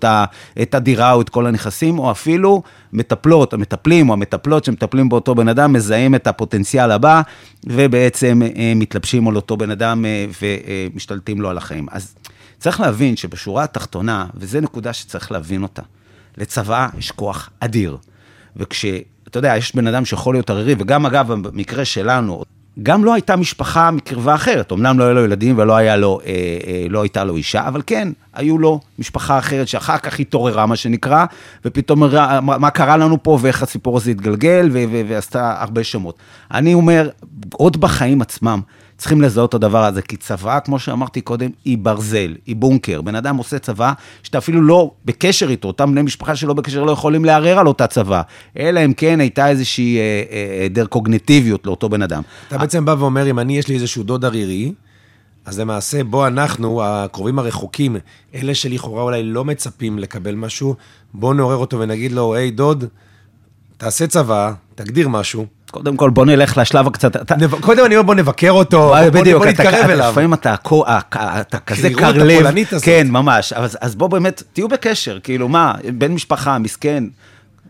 את 0.62 0.74
הדירה 0.74 1.12
או 1.12 1.20
את 1.20 1.28
כל 1.28 1.46
הנכסים, 1.46 1.98
או 1.98 2.10
אפילו 2.10 2.62
מטפלות, 2.92 3.52
המטפלים 3.52 4.08
או 4.08 4.14
המטפלות 4.14 4.64
שמטפלים 4.64 5.08
באותו 5.08 5.34
בן 5.34 5.48
אדם, 5.48 5.72
מזהים 5.72 6.14
את 6.14 6.26
הפוטנציאל 6.26 6.90
הבא, 6.90 7.22
ובעצם 7.66 8.42
אה, 8.56 8.72
מתלבשים 8.76 9.28
על 9.28 9.36
אותו 9.36 9.56
בן 9.56 9.70
אדם 9.70 10.04
אה, 10.04 10.26
ומשתלטים 10.92 11.40
לו 11.40 11.50
על 11.50 11.58
החיים. 11.58 11.86
אז 11.90 12.14
צריך 12.58 12.80
להבין 12.80 13.16
שבשורה 13.16 13.64
התחתונה, 13.64 14.26
וזו 14.34 14.60
נקודה 14.60 14.92
שצריך 14.92 15.32
להבין 15.32 15.62
אותה, 15.62 15.82
לצבא 16.38 16.88
יש 16.98 17.10
כוח 17.10 17.50
אדיר. 17.60 17.96
וכש... 18.56 18.84
אתה 19.34 19.38
יודע, 19.38 19.56
יש 19.56 19.76
בן 19.76 19.86
אדם 19.86 20.04
שיכול 20.04 20.34
להיות 20.34 20.50
ערירי, 20.50 20.74
וגם 20.78 21.06
אגב, 21.06 21.32
במקרה 21.32 21.84
שלנו, 21.84 22.42
גם 22.82 23.04
לא 23.04 23.14
הייתה 23.14 23.36
משפחה 23.36 23.90
מקרבה 23.90 24.34
אחרת. 24.34 24.72
אמנם 24.72 24.98
לא 24.98 25.04
היו 25.04 25.14
לו 25.14 25.24
ילדים 25.24 25.58
ולא 25.58 25.76
היה 25.76 25.96
לו, 25.96 26.20
אה, 26.26 26.32
אה, 26.66 26.86
לא 26.90 27.02
הייתה 27.02 27.24
לו 27.24 27.36
אישה, 27.36 27.68
אבל 27.68 27.82
כן, 27.86 28.08
היו 28.34 28.58
לו 28.58 28.80
משפחה 28.98 29.38
אחרת 29.38 29.68
שאחר 29.68 29.98
כך 29.98 30.20
התעוררה, 30.20 30.66
מה 30.66 30.76
שנקרא, 30.76 31.24
ופתאום 31.64 32.00
מה, 32.00 32.40
מה 32.40 32.70
קרה 32.70 32.96
לנו 32.96 33.22
פה 33.22 33.38
ואיך 33.40 33.62
הסיפור 33.62 33.96
הזה 33.96 34.10
התגלגל, 34.10 34.68
ו- 34.72 34.84
ו- 34.92 35.02
ועשתה 35.08 35.54
הרבה 35.58 35.84
שמות. 35.84 36.18
אני 36.50 36.74
אומר, 36.74 37.08
עוד 37.52 37.80
בחיים 37.80 38.22
עצמם, 38.22 38.60
צריכים 38.98 39.22
לזהות 39.22 39.48
את 39.48 39.54
הדבר 39.54 39.84
הזה, 39.84 40.02
כי 40.02 40.16
צבא, 40.16 40.58
כמו 40.64 40.78
שאמרתי 40.78 41.20
קודם, 41.20 41.50
היא 41.64 41.78
ברזל, 41.78 42.34
היא 42.46 42.56
בונקר. 42.56 43.02
בן 43.02 43.14
אדם 43.14 43.36
עושה 43.36 43.58
צבא 43.58 43.92
שאתה 44.22 44.38
אפילו 44.38 44.62
לא 44.62 44.90
בקשר 45.04 45.50
איתו, 45.50 45.68
אותם 45.68 45.92
בני 45.92 46.02
משפחה 46.02 46.36
שלא 46.36 46.54
בקשר 46.54 46.84
לא 46.84 46.92
יכולים 46.92 47.24
לערער 47.24 47.58
על 47.58 47.66
אותה 47.66 47.86
צבא, 47.86 48.22
אלא 48.58 48.84
אם 48.84 48.92
כן 48.92 49.20
הייתה 49.20 49.48
איזושהי 49.48 49.98
אה, 49.98 50.22
אה, 50.30 50.58
היעדר 50.60 50.86
קוגניטיביות 50.86 51.66
לאותו 51.66 51.88
בן 51.88 52.02
אדם. 52.02 52.22
אתה 52.48 52.58
בעצם 52.58 52.84
בא 52.84 52.96
ואומר, 52.98 53.30
אם 53.30 53.38
אני, 53.38 53.58
יש 53.58 53.68
לי 53.68 53.74
איזשהו 53.74 54.02
דוד 54.02 54.24
ערירי, 54.24 54.72
אז 55.44 55.60
למעשה, 55.60 56.04
בוא 56.04 56.26
אנחנו, 56.26 56.82
הקרובים 56.84 57.38
הרחוקים, 57.38 57.96
אלה 58.34 58.54
שלכאורה 58.54 59.02
אולי 59.02 59.22
לא 59.22 59.44
מצפים 59.44 59.98
לקבל 59.98 60.34
משהו, 60.34 60.74
בוא 61.14 61.34
נעורר 61.34 61.56
אותו 61.56 61.78
ונגיד 61.78 62.12
לו, 62.12 62.34
היי 62.34 62.50
דוד, 62.50 62.84
תעשה 63.76 64.06
צבא, 64.06 64.52
תגדיר 64.74 65.08
משהו. 65.08 65.46
קודם 65.74 65.96
כל, 65.96 66.10
בוא 66.10 66.26
נלך 66.26 66.58
לשלב 66.58 66.86
הקצת... 66.86 67.16
אתה... 67.16 67.36
נב... 67.36 67.60
קודם 67.60 67.84
אני 67.86 67.96
אומר, 67.96 68.06
בוא 68.06 68.14
נבקר 68.14 68.50
אותו, 68.50 68.78
בוא, 68.88 69.20
בדיוק, 69.20 69.42
בוא 69.42 69.50
אתה- 69.50 69.62
נתקרב 69.62 69.74
אתה- 69.84 69.92
אליו. 69.92 70.10
לפעמים 70.10 70.34
אתה, 70.34 70.54
אה, 70.86 71.00
אתה 71.40 71.58
כזה 71.58 71.90
קר 71.96 72.12
לב. 72.12 72.46
כן, 72.82 73.06
ממש, 73.10 73.52
אז, 73.52 73.78
אז 73.80 73.94
בוא 73.94 74.08
באמת, 74.08 74.42
תהיו 74.52 74.68
בקשר, 74.68 75.18
כאילו 75.22 75.48
מה, 75.48 75.74
בן 75.98 76.12
משפחה, 76.12 76.58
מסכן, 76.58 77.04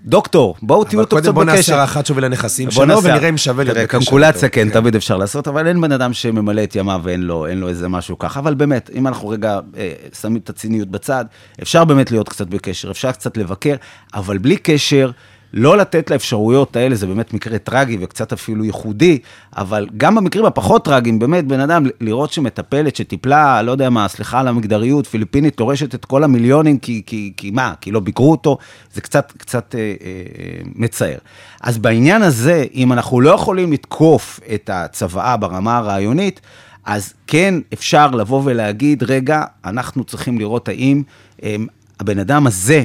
דוקטור, 0.06 0.56
בואו 0.62 0.84
תהיו 0.84 0.98
אבל 1.00 1.04
איתו 1.04 1.16
קצת 1.16 1.24
קודם 1.24 1.34
בוא 1.34 1.44
נעשה 1.44 1.58
בקשר. 1.58 1.74
הערכת 1.78 2.06
שווי 2.06 2.20
לנכסים 2.22 2.70
שלו, 2.70 2.84
נעשה- 2.84 3.08
ונראה 3.08 3.28
אם 3.28 3.36
שווה 3.36 3.64
להיות 3.64 3.78
בקשר. 3.78 3.98
קלקולציה, 3.98 4.46
איתו. 4.46 4.54
כן, 4.54 4.70
תמיד 4.70 4.96
אפשר 4.96 5.16
לעשות, 5.16 5.48
אבל 5.48 5.66
אין 5.66 5.80
בן 5.80 5.92
אדם 5.92 6.12
שממלא 6.12 6.62
את 6.62 6.76
ימיו 6.76 7.00
ואין 7.04 7.22
לו, 7.22 7.46
לו 7.60 7.68
איזה 7.68 7.88
משהו 7.88 8.18
ככה. 8.18 8.40
אבל 8.40 8.54
באמת, 8.54 8.90
אם 8.94 9.06
אנחנו 9.06 9.28
רגע 9.28 9.58
אה, 9.76 9.92
שמים 10.20 10.36
את 10.44 10.50
הציניות 10.50 10.88
בצד, 10.88 11.24
אפשר 11.62 11.84
באמת 11.84 12.10
להיות 12.10 12.28
קצת 12.28 12.46
בקשר, 12.46 12.90
אפשר 12.90 13.12
קצת 13.12 13.36
לבקר, 13.36 13.74
אבל 14.14 14.38
בלי 14.38 14.56
קשר, 14.56 15.10
לא 15.56 15.76
לתת 15.76 16.10
לאפשרויות 16.10 16.76
האלה, 16.76 16.94
זה 16.94 17.06
באמת 17.06 17.34
מקרה 17.34 17.58
טרגי 17.58 17.98
וקצת 18.00 18.32
אפילו 18.32 18.64
ייחודי, 18.64 19.18
אבל 19.56 19.88
גם 19.96 20.14
במקרים 20.14 20.44
הפחות 20.44 20.84
טרגיים, 20.84 21.18
באמת, 21.18 21.46
בן 21.46 21.60
אדם, 21.60 21.86
לראות 22.00 22.32
שמטפלת, 22.32 22.96
שטיפלה, 22.96 23.62
לא 23.62 23.72
יודע 23.72 23.90
מה, 23.90 24.08
סליחה 24.08 24.40
על 24.40 24.48
המגדריות, 24.48 25.06
פיליפינית, 25.06 25.56
דורשת 25.56 25.94
את 25.94 26.04
כל 26.04 26.24
המיליונים, 26.24 26.78
כי, 26.78 27.02
כי, 27.06 27.32
כי 27.36 27.50
מה, 27.50 27.74
כי 27.80 27.90
לא 27.90 28.00
ביקרו 28.00 28.30
אותו, 28.30 28.58
זה 28.94 29.00
קצת, 29.00 29.32
קצת 29.36 29.74
אה, 29.74 29.80
אה, 29.80 30.62
מצער. 30.74 31.18
אז 31.60 31.78
בעניין 31.78 32.22
הזה, 32.22 32.64
אם 32.74 32.92
אנחנו 32.92 33.20
לא 33.20 33.30
יכולים 33.30 33.72
לתקוף 33.72 34.40
את 34.54 34.70
הצוואה 34.72 35.36
ברמה 35.36 35.78
הרעיונית, 35.78 36.40
אז 36.84 37.14
כן 37.26 37.54
אפשר 37.72 38.10
לבוא 38.10 38.42
ולהגיד, 38.44 39.02
רגע, 39.02 39.44
אנחנו 39.64 40.04
צריכים 40.04 40.38
לראות 40.38 40.68
האם 40.68 41.02
אה, 41.42 41.56
הבן 42.00 42.18
אדם 42.18 42.46
הזה, 42.46 42.84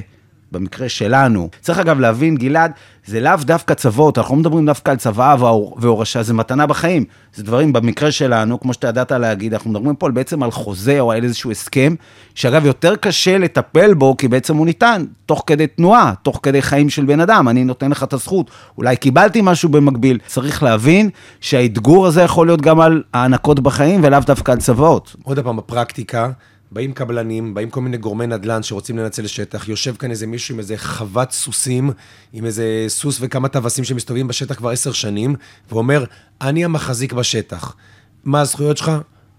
במקרה 0.52 0.90
שלנו. 0.90 1.50
צריך 1.62 1.80
אגב 1.80 2.00
להבין, 2.00 2.36
גלעד, 2.36 2.72
זה 3.06 3.20
לאו 3.20 3.36
דווקא 3.42 3.74
צוואות, 3.74 4.18
אנחנו 4.18 4.36
לא 4.36 4.40
מדברים 4.40 4.66
דווקא 4.66 4.92
על 4.92 4.98
צוואה 4.98 5.36
והור- 5.40 5.78
והורשה, 5.82 6.24
זה 6.24 6.34
מתנה 6.34 6.68
בחיים. 6.68 7.06
זה 7.36 7.44
דברים, 7.44 7.74
במקרה 7.74 8.12
שלנו, 8.12 8.60
כמו 8.60 8.74
שאתה 8.74 8.88
ידעת 8.88 9.12
להגיד, 9.12 9.54
אנחנו 9.54 9.70
מדברים 9.70 9.96
פה 9.96 10.10
בעצם 10.10 10.44
על 10.44 10.52
חוזה 10.52 11.00
או 11.00 11.12
על 11.12 11.24
איזשהו 11.24 11.52
הסכם, 11.52 11.96
שאגב, 12.36 12.66
יותר 12.66 12.96
קשה 12.96 13.38
לטפל 13.38 13.94
בו, 13.94 14.18
כי 14.18 14.28
בעצם 14.28 14.56
הוא 14.56 14.66
ניתן 14.66 15.06
תוך 15.26 15.44
כדי 15.48 15.68
תנועה, 15.68 16.14
תוך 16.24 16.40
כדי 16.44 16.62
חיים 16.62 16.90
של 16.90 17.06
בן 17.06 17.20
אדם. 17.20 17.48
אני 17.48 17.64
נותן 17.64 17.92
לך 17.92 18.04
את 18.04 18.14
הזכות, 18.14 18.52
אולי 18.78 18.96
קיבלתי 18.96 19.40
משהו 19.44 19.70
במקביל. 19.70 20.18
צריך 20.28 20.64
להבין 20.64 21.10
שהאתגור 21.42 22.08
הזה 22.08 22.22
יכול 22.22 22.48
להיות 22.48 22.62
גם 22.62 22.80
על 22.82 23.04
הענקות 23.14 23.60
בחיים, 23.60 24.00
ולאו 24.04 24.20
דווקא 24.20 24.52
על 24.52 24.58
צוואות. 24.58 25.16
עוד 25.24 25.40
פעם, 25.40 25.58
בפרקטיקה, 25.58 26.30
באים 26.72 26.94
קבלנים, 26.94 27.54
באים 27.54 27.70
כל 27.70 27.82
מיני 27.82 27.98
גורמי 27.98 28.28
נדל"ן 28.28 28.64
שרוצים 28.64 28.98
לנצל 28.98 29.28
שטח, 29.28 29.68
יושב 29.70 29.96
כאן 29.96 30.12
איזה 30.12 30.28
מישהו 30.28 30.54
עם 30.54 30.60
איזה 30.60 30.78
חוות 30.78 31.32
סוסים, 31.32 31.92
עם 32.34 32.46
איזה 32.46 32.86
סוס 32.88 33.18
וכמה 33.22 33.48
טווסים 33.48 33.84
שמסתובבים 33.84 34.28
בשטח 34.28 34.56
כבר 34.56 34.70
עשר 34.70 34.92
שנים, 34.92 35.36
ואומר, 35.72 36.04
אני 36.42 36.66
המחזיק 36.66 37.14
בשטח. 37.14 37.76
מה 38.24 38.42
הזכויות 38.42 38.78
שלך? 38.78 38.92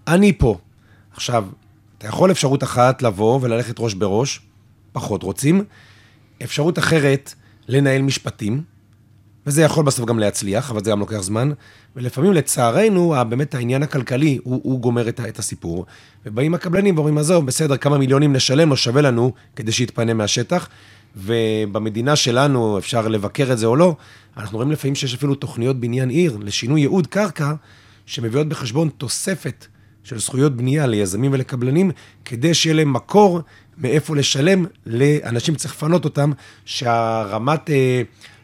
אני 0.07 0.33
פה. 0.37 0.57
עכשיו, 1.13 1.45
אתה 1.97 2.07
יכול 2.07 2.31
אפשרות 2.31 2.63
אחת 2.63 3.01
לבוא 3.01 3.39
וללכת 3.41 3.75
ראש 3.79 3.93
בראש, 3.93 4.41
פחות 4.91 5.23
רוצים. 5.23 5.63
אפשרות 6.43 6.79
אחרת, 6.79 7.33
לנהל 7.67 8.01
משפטים, 8.01 8.63
וזה 9.45 9.61
יכול 9.61 9.85
בסוף 9.85 10.05
גם 10.05 10.19
להצליח, 10.19 10.71
אבל 10.71 10.83
זה 10.83 10.91
גם 10.91 10.99
לוקח 10.99 11.19
זמן. 11.19 11.51
ולפעמים, 11.95 12.33
לצערנו, 12.33 13.15
באמת 13.29 13.55
העניין 13.55 13.83
הכלכלי, 13.83 14.39
הוא, 14.43 14.61
הוא 14.63 14.79
גומר 14.79 15.09
את, 15.09 15.19
את 15.19 15.39
הסיפור. 15.39 15.85
ובאים 16.25 16.53
הקבלנים 16.53 16.95
ואומרים, 16.95 17.17
עזוב, 17.17 17.45
בסדר, 17.45 17.77
כמה 17.77 17.97
מיליונים 17.97 18.33
נשלם, 18.33 18.69
לא 18.69 18.75
שווה 18.75 19.01
לנו, 19.01 19.31
כדי 19.55 19.71
שיתפנה 19.71 20.13
מהשטח. 20.13 20.69
ובמדינה 21.15 22.15
שלנו, 22.15 22.77
אפשר 22.77 23.07
לבקר 23.07 23.51
את 23.51 23.57
זה 23.57 23.65
או 23.65 23.75
לא, 23.75 23.95
אנחנו 24.37 24.57
רואים 24.57 24.71
לפעמים 24.71 24.95
שיש 24.95 25.13
אפילו 25.13 25.35
תוכניות 25.35 25.79
בניין 25.79 26.09
עיר 26.09 26.37
לשינוי 26.41 26.81
ייעוד 26.81 27.07
קרקע, 27.07 27.53
שמביאות 28.05 28.49
בחשבון 28.49 28.89
תוספת 28.97 29.67
של 30.03 30.19
זכויות 30.19 30.57
בנייה 30.57 30.87
ליזמים 30.87 31.33
ולקבלנים, 31.33 31.91
כדי 32.25 32.53
שיהיה 32.53 32.75
להם 32.75 32.93
מקור 32.93 33.41
מאיפה 33.77 34.15
לשלם 34.15 34.65
לאנשים 34.85 35.53
שצריך 35.53 35.73
לפנות 35.73 36.05
אותם, 36.05 36.31
שהרמת 36.65 37.69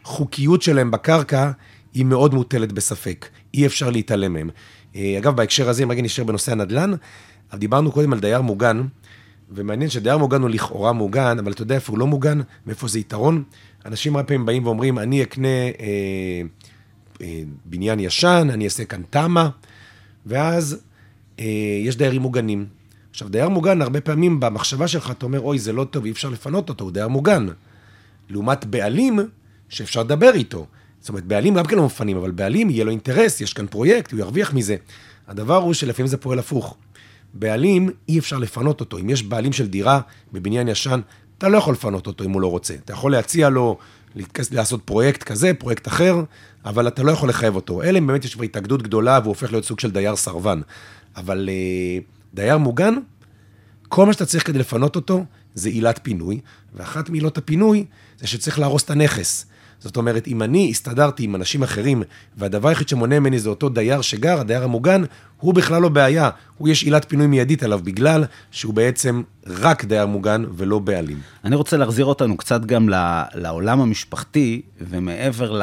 אה, 0.08 0.12
חוקיות 0.12 0.62
שלהם 0.62 0.90
בקרקע 0.90 1.50
היא 1.94 2.04
מאוד 2.04 2.34
מוטלת 2.34 2.72
בספק. 2.72 3.26
אי 3.54 3.66
אפשר 3.66 3.90
להתעלם 3.90 4.32
מהם. 4.32 4.50
אה, 4.96 5.14
אגב, 5.18 5.36
בהקשר 5.36 5.68
הזה, 5.68 5.82
אם 5.82 5.90
רגע 5.90 6.02
נשאר 6.02 6.24
בנושא 6.24 6.52
הנדל"ן, 6.52 6.92
דיברנו 7.54 7.92
קודם 7.92 8.12
על 8.12 8.20
דייר 8.20 8.40
מוגן, 8.40 8.82
ומעניין 9.50 9.90
שדייר 9.90 10.18
מוגן 10.18 10.42
הוא 10.42 10.50
לכאורה 10.50 10.92
מוגן, 10.92 11.38
אבל 11.38 11.52
אתה 11.52 11.62
יודע 11.62 11.74
איפה 11.74 11.92
הוא 11.92 11.98
לא 11.98 12.06
מוגן, 12.06 12.40
מאיפה 12.66 12.88
זה 12.88 12.98
יתרון? 12.98 13.42
אנשים 13.86 14.16
הרבה 14.16 14.28
פעמים 14.28 14.46
באים 14.46 14.66
ואומרים, 14.66 14.98
אני 14.98 15.22
אקנה 15.22 15.48
אה, 15.48 16.42
אה, 17.22 17.42
בניין 17.64 18.00
ישן, 18.00 18.48
אני 18.50 18.64
אעשה 18.64 18.84
כאן 18.84 19.02
תמ"א, 19.10 19.48
ואז 20.26 20.78
אה, 21.40 21.44
יש 21.84 21.96
דיירים 21.96 22.22
מוגנים. 22.22 22.66
עכשיו, 23.10 23.28
דייר 23.28 23.48
מוגן, 23.48 23.82
הרבה 23.82 24.00
פעמים 24.00 24.40
במחשבה 24.40 24.88
שלך 24.88 25.10
אתה 25.10 25.26
אומר, 25.26 25.40
אוי, 25.40 25.58
זה 25.58 25.72
לא 25.72 25.84
טוב, 25.84 26.04
אי 26.04 26.10
אפשר 26.10 26.28
לפנות 26.28 26.68
אותו, 26.68 26.84
הוא 26.84 26.92
דייר 26.92 27.08
מוגן. 27.08 27.46
לעומת 28.30 28.64
בעלים, 28.64 29.18
שאפשר 29.68 30.00
לדבר 30.02 30.30
איתו. 30.34 30.66
זאת 31.00 31.08
אומרת, 31.08 31.24
בעלים 31.24 31.54
גם 31.54 31.64
כן 31.64 31.76
לא 31.76 31.86
מפנים, 31.86 32.16
אבל 32.16 32.30
בעלים, 32.30 32.70
יהיה 32.70 32.84
לו 32.84 32.90
אינטרס, 32.90 33.40
יש 33.40 33.52
כאן 33.52 33.66
פרויקט, 33.66 34.12
הוא 34.12 34.20
ירוויח 34.20 34.54
מזה. 34.54 34.76
הדבר 35.28 35.56
הוא 35.56 35.74
שלפעמים 35.74 36.06
זה 36.06 36.16
פועל 36.16 36.38
הפוך. 36.38 36.76
בעלים, 37.34 37.90
אי 38.08 38.18
אפשר 38.18 38.38
לפנות 38.38 38.80
אותו. 38.80 38.98
אם 38.98 39.10
יש 39.10 39.22
בעלים 39.22 39.52
של 39.52 39.68
דירה 39.68 40.00
בבניין 40.32 40.68
ישן, 40.68 41.00
אתה 41.38 41.48
לא 41.48 41.58
יכול 41.58 41.74
לפנות 41.74 42.06
אותו 42.06 42.24
אם 42.24 42.30
הוא 42.30 42.40
לא 42.40 42.46
רוצה. 42.46 42.74
אתה 42.74 42.92
יכול 42.92 43.12
להציע 43.12 43.48
לו 43.48 43.78
לעשות 44.50 44.82
פרויקט 44.84 45.22
כזה, 45.22 45.54
פרויקט 45.54 45.88
אחר, 45.88 46.22
אבל 46.64 46.88
אתה 46.88 47.02
לא 47.02 47.12
יכול 47.12 47.28
לחייב 47.28 47.56
אותו. 47.56 47.82
אלא 47.82 47.98
אם 47.98 48.06
באמת 48.06 48.24
יש 48.24 48.34
כבר 48.34 48.44
התאגדות 48.44 48.82
גדולה 48.82 49.18
והוא 49.22 49.28
הופך 49.28 49.52
להיות 49.52 49.64
סוג 49.64 49.80
של 49.80 49.90
דייר 49.90 50.16
סרבן. 50.16 50.60
אבל 51.16 51.48
אה, 51.48 51.98
דייר 52.34 52.58
מוגן, 52.58 52.94
כל 53.88 54.06
מה 54.06 54.12
שאתה 54.12 54.26
צריך 54.26 54.46
כדי 54.46 54.58
לפנות 54.58 54.96
אותו 54.96 55.24
זה 55.54 55.68
עילת 55.68 56.00
פינוי, 56.02 56.40
ואחת 56.74 57.10
מעילות 57.10 57.38
הפינוי 57.38 57.84
זה 58.18 58.26
שצריך 58.26 58.58
להרוס 58.58 58.84
את 58.84 58.90
הנכס. 58.90 59.46
זאת 59.80 59.96
אומרת, 59.96 60.28
אם 60.28 60.42
אני 60.42 60.70
הסתדרתי 60.70 61.24
עם 61.24 61.34
אנשים 61.34 61.62
אחרים, 61.62 62.02
והדבר 62.36 62.68
היחיד 62.68 62.88
שמונע 62.88 63.18
ממני 63.18 63.38
זה 63.38 63.48
אותו 63.48 63.68
דייר 63.68 64.00
שגר, 64.00 64.40
הדייר 64.40 64.64
המוגן, 64.64 65.02
הוא 65.40 65.54
בכלל 65.54 65.82
לא 65.82 65.88
בעיה. 65.88 66.30
הוא 66.58 66.68
יש 66.68 66.82
עילת 66.82 67.08
פינוי 67.08 67.26
מיידית 67.26 67.62
עליו, 67.62 67.80
בגלל 67.84 68.24
שהוא 68.50 68.74
בעצם 68.74 69.22
רק 69.46 69.84
דייר 69.84 70.06
מוגן 70.06 70.44
ולא 70.56 70.78
בעלים. 70.78 71.20
אני 71.44 71.56
רוצה 71.56 71.76
להחזיר 71.76 72.04
אותנו 72.04 72.36
קצת 72.36 72.64
גם 72.64 72.88
לעולם 73.34 73.80
המשפחתי, 73.80 74.62
ומעבר 74.80 75.60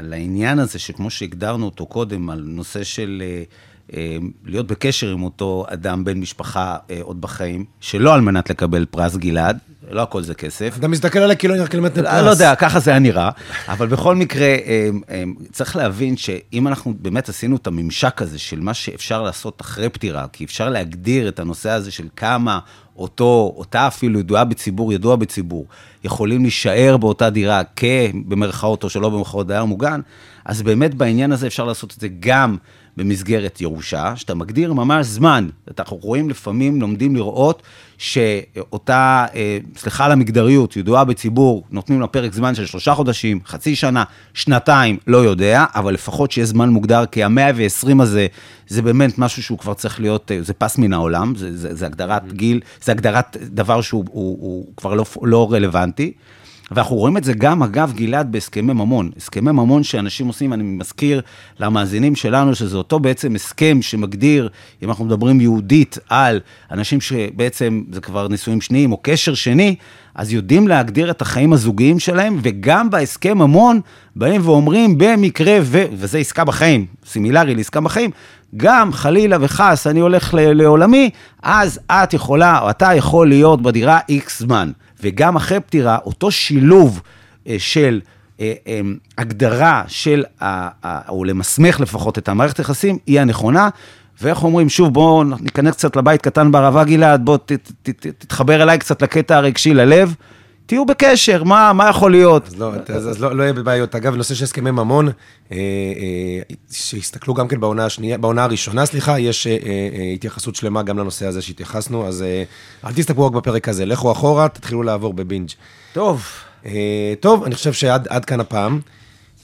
לעניין 0.00 0.58
הזה, 0.58 0.78
שכמו 0.78 1.10
שהגדרנו 1.10 1.64
אותו 1.64 1.86
קודם, 1.86 2.30
על 2.30 2.42
נושא 2.46 2.84
של... 2.84 3.22
אה, 3.92 4.16
להיות 4.44 4.66
בקשר 4.66 5.10
עם 5.10 5.22
אותו 5.22 5.66
אדם, 5.68 6.04
בן 6.04 6.18
משפחה 6.18 6.76
אה, 6.90 6.98
עוד 7.02 7.20
בחיים, 7.20 7.64
שלא 7.80 8.14
על 8.14 8.20
מנת 8.20 8.50
לקבל 8.50 8.84
פרס 8.90 9.16
גלעד, 9.16 9.58
לא 9.90 10.02
הכל 10.02 10.22
זה 10.22 10.34
כסף. 10.34 10.76
אתה 10.78 10.88
מסתכל 10.88 11.18
עליי 11.18 11.36
כאילו 11.36 11.54
אני 11.54 11.62
רק 11.62 11.74
אלמנט 11.74 11.94
פרס. 11.94 12.24
לא 12.24 12.30
יודע, 12.30 12.54
ככה 12.54 12.80
זה 12.80 12.90
היה 12.90 13.00
נראה, 13.00 13.30
אבל 13.68 13.86
בכל 13.86 14.14
מקרה, 14.14 14.46
אה, 14.46 14.90
צריך 15.52 15.76
להבין 15.76 16.16
שאם 16.16 16.68
אנחנו 16.68 16.94
באמת 16.98 17.28
עשינו 17.28 17.56
את 17.56 17.66
הממשק 17.66 18.22
הזה 18.22 18.38
של 18.38 18.60
מה 18.60 18.74
שאפשר 18.74 19.22
לעשות 19.22 19.60
אחרי 19.60 19.88
פטירה, 19.88 20.26
כי 20.32 20.44
אפשר 20.44 20.68
להגדיר 20.68 21.28
את 21.28 21.38
הנושא 21.38 21.70
הזה 21.70 21.90
של 21.90 22.08
כמה 22.16 22.58
אותו, 22.96 23.54
אותה 23.56 23.86
אפילו 23.86 24.20
ידועה 24.20 24.44
בציבור, 24.44 24.92
ידוע 24.92 25.16
בציבור, 25.16 25.66
יכולים 26.04 26.42
להישאר 26.42 26.96
באותה 26.96 27.30
דירה 27.30 27.62
כבמרכאות 27.76 28.84
או 28.84 28.90
שלא 28.90 29.08
במרכאות 29.08 29.46
דייר 29.46 29.64
מוגן, 29.64 30.00
אז 30.44 30.62
באמת 30.62 30.94
בעניין 30.94 31.32
הזה 31.32 31.46
אפשר 31.46 31.64
לעשות 31.64 31.94
את 31.96 32.00
זה 32.00 32.08
גם 32.20 32.56
במסגרת 32.96 33.60
ירושה, 33.60 34.16
שאתה 34.16 34.34
מגדיר 34.34 34.72
ממש 34.72 35.06
זמן. 35.06 35.48
אנחנו 35.78 35.96
רואים 35.96 36.30
לפעמים, 36.30 36.80
לומדים 36.80 37.16
לראות 37.16 37.62
שאותה, 37.98 39.26
אה, 39.34 39.58
סליחה 39.76 40.04
על 40.04 40.12
המגדריות, 40.12 40.76
ידועה 40.76 41.04
בציבור, 41.04 41.64
נותנים 41.70 42.00
לה 42.00 42.06
פרק 42.06 42.32
זמן 42.32 42.54
של 42.54 42.66
שלושה 42.66 42.94
חודשים, 42.94 43.40
חצי 43.46 43.76
שנה, 43.76 44.04
שנתיים, 44.34 44.98
לא 45.06 45.16
יודע, 45.16 45.64
אבל 45.74 45.94
לפחות 45.94 46.32
שיהיה 46.32 46.46
זמן 46.46 46.68
מוגדר, 46.68 47.06
כי 47.06 47.24
המאה 47.24 47.50
ועשרים 47.54 48.00
הזה, 48.00 48.26
זה 48.68 48.82
באמת 48.82 49.18
משהו 49.18 49.42
שהוא 49.42 49.58
כבר 49.58 49.74
צריך 49.74 50.00
להיות, 50.00 50.32
אה, 50.32 50.42
זה 50.42 50.52
פס 50.52 50.78
מן 50.78 50.92
העולם, 50.92 51.34
זה, 51.36 51.56
זה, 51.56 51.74
זה 51.74 51.86
הגדרת 51.86 52.32
גיל, 52.32 52.60
זה 52.82 52.92
הגדרת 52.92 53.36
דבר 53.40 53.80
שהוא 53.80 54.04
הוא, 54.10 54.38
הוא 54.40 54.66
כבר 54.76 54.94
לא, 54.94 55.04
לא 55.22 55.52
רלוונטי. 55.52 56.12
ואנחנו 56.70 56.96
רואים 56.96 57.16
את 57.16 57.24
זה 57.24 57.32
גם, 57.32 57.62
אגב, 57.62 57.92
גלעד, 57.96 58.32
בהסכמי 58.32 58.72
ממון. 58.72 59.10
הסכמי 59.16 59.52
ממון 59.52 59.82
שאנשים 59.82 60.26
עושים, 60.26 60.52
אני 60.52 60.62
מזכיר 60.62 61.20
למאזינים 61.60 62.16
שלנו, 62.16 62.54
שזה 62.54 62.76
אותו 62.76 63.00
בעצם 63.00 63.34
הסכם 63.34 63.82
שמגדיר, 63.82 64.48
אם 64.82 64.88
אנחנו 64.88 65.04
מדברים 65.04 65.40
יהודית, 65.40 65.98
על 66.08 66.40
אנשים 66.70 67.00
שבעצם 67.00 67.82
זה 67.92 68.00
כבר 68.00 68.28
נישואים 68.28 68.60
שניים 68.60 68.92
או 68.92 68.98
קשר 69.02 69.34
שני, 69.34 69.76
אז 70.14 70.32
יודעים 70.32 70.68
להגדיר 70.68 71.10
את 71.10 71.22
החיים 71.22 71.52
הזוגיים 71.52 71.98
שלהם, 71.98 72.38
וגם 72.42 72.90
בהסכם 72.90 73.38
ממון 73.38 73.80
באים 74.16 74.40
ואומרים, 74.44 74.98
במקרה, 74.98 75.58
ו... 75.62 75.84
וזה 75.92 76.18
עסקה 76.18 76.44
בחיים, 76.44 76.86
סימילרי 77.06 77.54
לעסקה 77.54 77.80
בחיים, 77.80 78.10
גם 78.56 78.92
חלילה 78.92 79.36
וחס 79.40 79.86
אני 79.86 80.00
הולך 80.00 80.34
לעולמי, 80.34 81.10
אז 81.42 81.80
את 81.90 82.14
יכולה, 82.14 82.60
או 82.60 82.70
אתה 82.70 82.94
יכול 82.94 83.28
להיות 83.28 83.62
בדירה 83.62 83.98
איקס 84.08 84.40
זמן. 84.40 84.70
וגם 85.02 85.36
אחרי 85.36 85.60
פטירה, 85.60 85.98
אותו 86.04 86.30
שילוב 86.30 87.00
אה, 87.46 87.56
של 87.58 88.00
אה, 88.40 88.52
אה, 88.66 88.80
הגדרה 89.18 89.82
של, 89.88 90.24
או 91.08 91.24
למסמך 91.24 91.80
לפחות 91.80 92.18
את 92.18 92.28
המערכת 92.28 92.58
היחסים, 92.58 92.98
היא 93.06 93.20
הנכונה. 93.20 93.68
ואיך 94.22 94.44
אומרים, 94.44 94.68
שוב, 94.68 94.94
בואו 94.94 95.24
ניכנס 95.24 95.74
קצת 95.74 95.96
לבית 95.96 96.22
קטן 96.22 96.52
בערבה, 96.52 96.84
גלעד, 96.84 97.24
בוא 97.24 97.38
תתחבר 98.18 98.62
אליי 98.62 98.78
קצת 98.78 99.02
לקטע 99.02 99.36
הרגשי 99.36 99.74
ללב. 99.74 100.14
תהיו 100.66 100.86
בקשר, 100.86 101.44
מה, 101.44 101.72
מה 101.72 101.88
יכול 101.88 102.10
להיות? 102.10 102.46
אז, 102.46 102.56
לא, 102.56 102.72
אז, 102.88 103.08
אז 103.08 103.20
לא, 103.20 103.36
לא 103.36 103.42
יהיה 103.42 103.52
בעיות. 103.52 103.94
אגב, 103.94 104.14
נושא 104.14 104.34
של 104.34 104.44
הסכמי 104.44 104.70
ממון, 104.70 105.08
אה, 105.08 105.12
אה, 105.52 106.54
שהסתכלו 106.72 107.34
גם 107.34 107.48
כן 107.48 107.60
בעונה 107.60 107.86
השנייה, 107.86 108.18
בעונה 108.18 108.44
הראשונה, 108.44 108.86
סליחה, 108.86 109.18
יש 109.18 109.46
אה, 109.46 109.52
אה, 109.52 110.12
התייחסות 110.14 110.54
שלמה 110.54 110.82
גם 110.82 110.98
לנושא 110.98 111.26
הזה 111.26 111.42
שהתייחסנו, 111.42 112.06
אז 112.06 112.22
אה, 112.22 112.42
אל 112.84 112.92
תסתכלו 112.92 113.26
רק 113.26 113.32
בפרק 113.32 113.68
הזה, 113.68 113.86
לכו 113.86 114.12
אחורה, 114.12 114.48
תתחילו 114.48 114.82
לעבור 114.82 115.14
בבינג'. 115.14 115.50
טוב. 115.92 116.26
אה, 116.66 117.14
טוב, 117.20 117.44
אני 117.44 117.54
חושב 117.54 117.72
שעד 117.72 118.24
כאן 118.24 118.40
הפעם. 118.40 118.80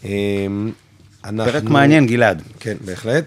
אה, 0.05 0.11
אנחנו... 1.25 1.53
פרק 1.53 1.65
מעניין, 1.65 2.07
גלעד. 2.07 2.43
כן, 2.61 2.77
בהחלט. 2.85 3.25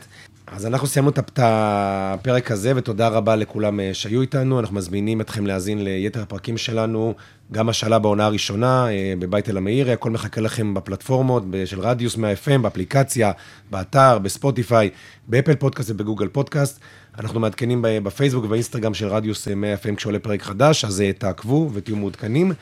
אז 0.55 0.65
אנחנו 0.65 0.87
סיימנו 0.87 1.11
את 1.11 1.39
הפרק 1.43 2.51
הזה, 2.51 2.73
ותודה 2.75 3.07
רבה 3.07 3.35
לכולם 3.35 3.79
אה, 3.79 3.93
שהיו 3.93 4.21
איתנו. 4.21 4.59
אנחנו 4.59 4.75
מזמינים 4.75 5.21
אתכם 5.21 5.47
להאזין 5.47 5.83
ליתר 5.83 6.21
הפרקים 6.21 6.57
שלנו, 6.57 7.13
גם 7.51 7.69
השאלה 7.69 7.99
בעונה 7.99 8.25
הראשונה, 8.25 8.87
אה, 8.89 9.13
בבית 9.19 9.49
אל 9.49 9.57
המאירי, 9.57 9.91
הכל 9.91 10.11
מחכה 10.11 10.41
לכם 10.41 10.73
בפלטפורמות 10.73 11.43
של 11.65 11.79
רדיוס 11.79 12.17
100 12.17 12.33
FM, 12.33 12.57
באפליקציה, 12.61 13.31
באתר, 13.71 14.19
בספוטיפיי, 14.19 14.89
באפל 15.27 15.55
פודקאסט 15.55 15.89
ובגוגל 15.89 16.27
פודקאסט. 16.27 16.79
אנחנו 17.19 17.39
מעדכנים 17.39 17.79
בפייסבוק 17.81 18.45
ובאינסטגרם 18.45 18.93
של 18.93 19.07
רדיוס 19.07 19.47
100 19.47 19.75
FM 19.75 19.95
כשעולה 19.95 20.19
פרק 20.19 20.41
חדש, 20.41 20.85
אז 20.85 21.01
אה, 21.01 21.13
תעקבו 21.13 21.69
ותהיו 21.73 21.95
מעודכנים. 21.95 22.53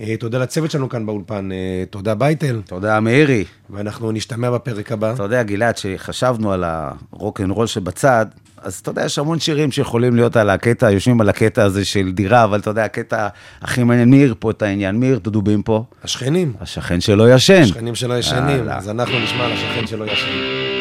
אה, 0.00 0.16
תודה 0.16 0.38
לצוות 0.38 0.70
שלנו 0.70 0.88
כאן 0.88 1.06
באולפן, 1.06 1.52
אה, 1.52 1.84
תודה 1.90 2.14
בייטל. 2.14 2.60
תודה 2.66 3.00
מאירי. 3.00 3.44
ואנחנו 3.70 4.12
נשתמע 4.12 4.50
בפרק 4.50 4.92
הבא. 4.92 5.14
אתה 5.14 5.22
יודע, 5.22 5.42
גלעד, 5.42 5.76
שחשבנו 5.76 6.52
על 6.52 6.64
הרוקנרול 6.66 7.66
שבצד, 7.66 8.26
אז 8.62 8.74
אתה 8.74 8.90
יודע, 8.90 9.04
יש 9.04 9.18
המון 9.18 9.40
שירים 9.40 9.72
שיכולים 9.72 10.16
להיות 10.16 10.36
על 10.36 10.50
הקטע, 10.50 10.90
יושבים 10.90 11.20
על 11.20 11.28
הקטע 11.28 11.64
הזה 11.64 11.84
של 11.84 12.12
דירה, 12.12 12.44
אבל 12.44 12.60
אתה 12.60 12.70
יודע, 12.70 12.84
הקטע 12.84 13.28
הכי 13.62 13.84
מעניין, 13.84 14.10
מי 14.10 14.26
פה 14.38 14.62
העניין? 14.62 14.96
מי 14.96 15.12
הדובים 15.12 15.62
פה? 15.62 15.84
השכנים. 16.04 16.52
השכן 16.60 17.00
שלא 17.00 17.34
ישן. 17.34 17.62
השכנים 17.62 17.94
שלא 17.94 18.18
ישנים, 18.18 18.68
אז 18.68 18.88
אנחנו 18.88 19.18
נשמע 19.18 19.44
על 19.44 19.52
השכן 19.52 19.86
שלא 19.86 20.04
ישן. 20.04 20.75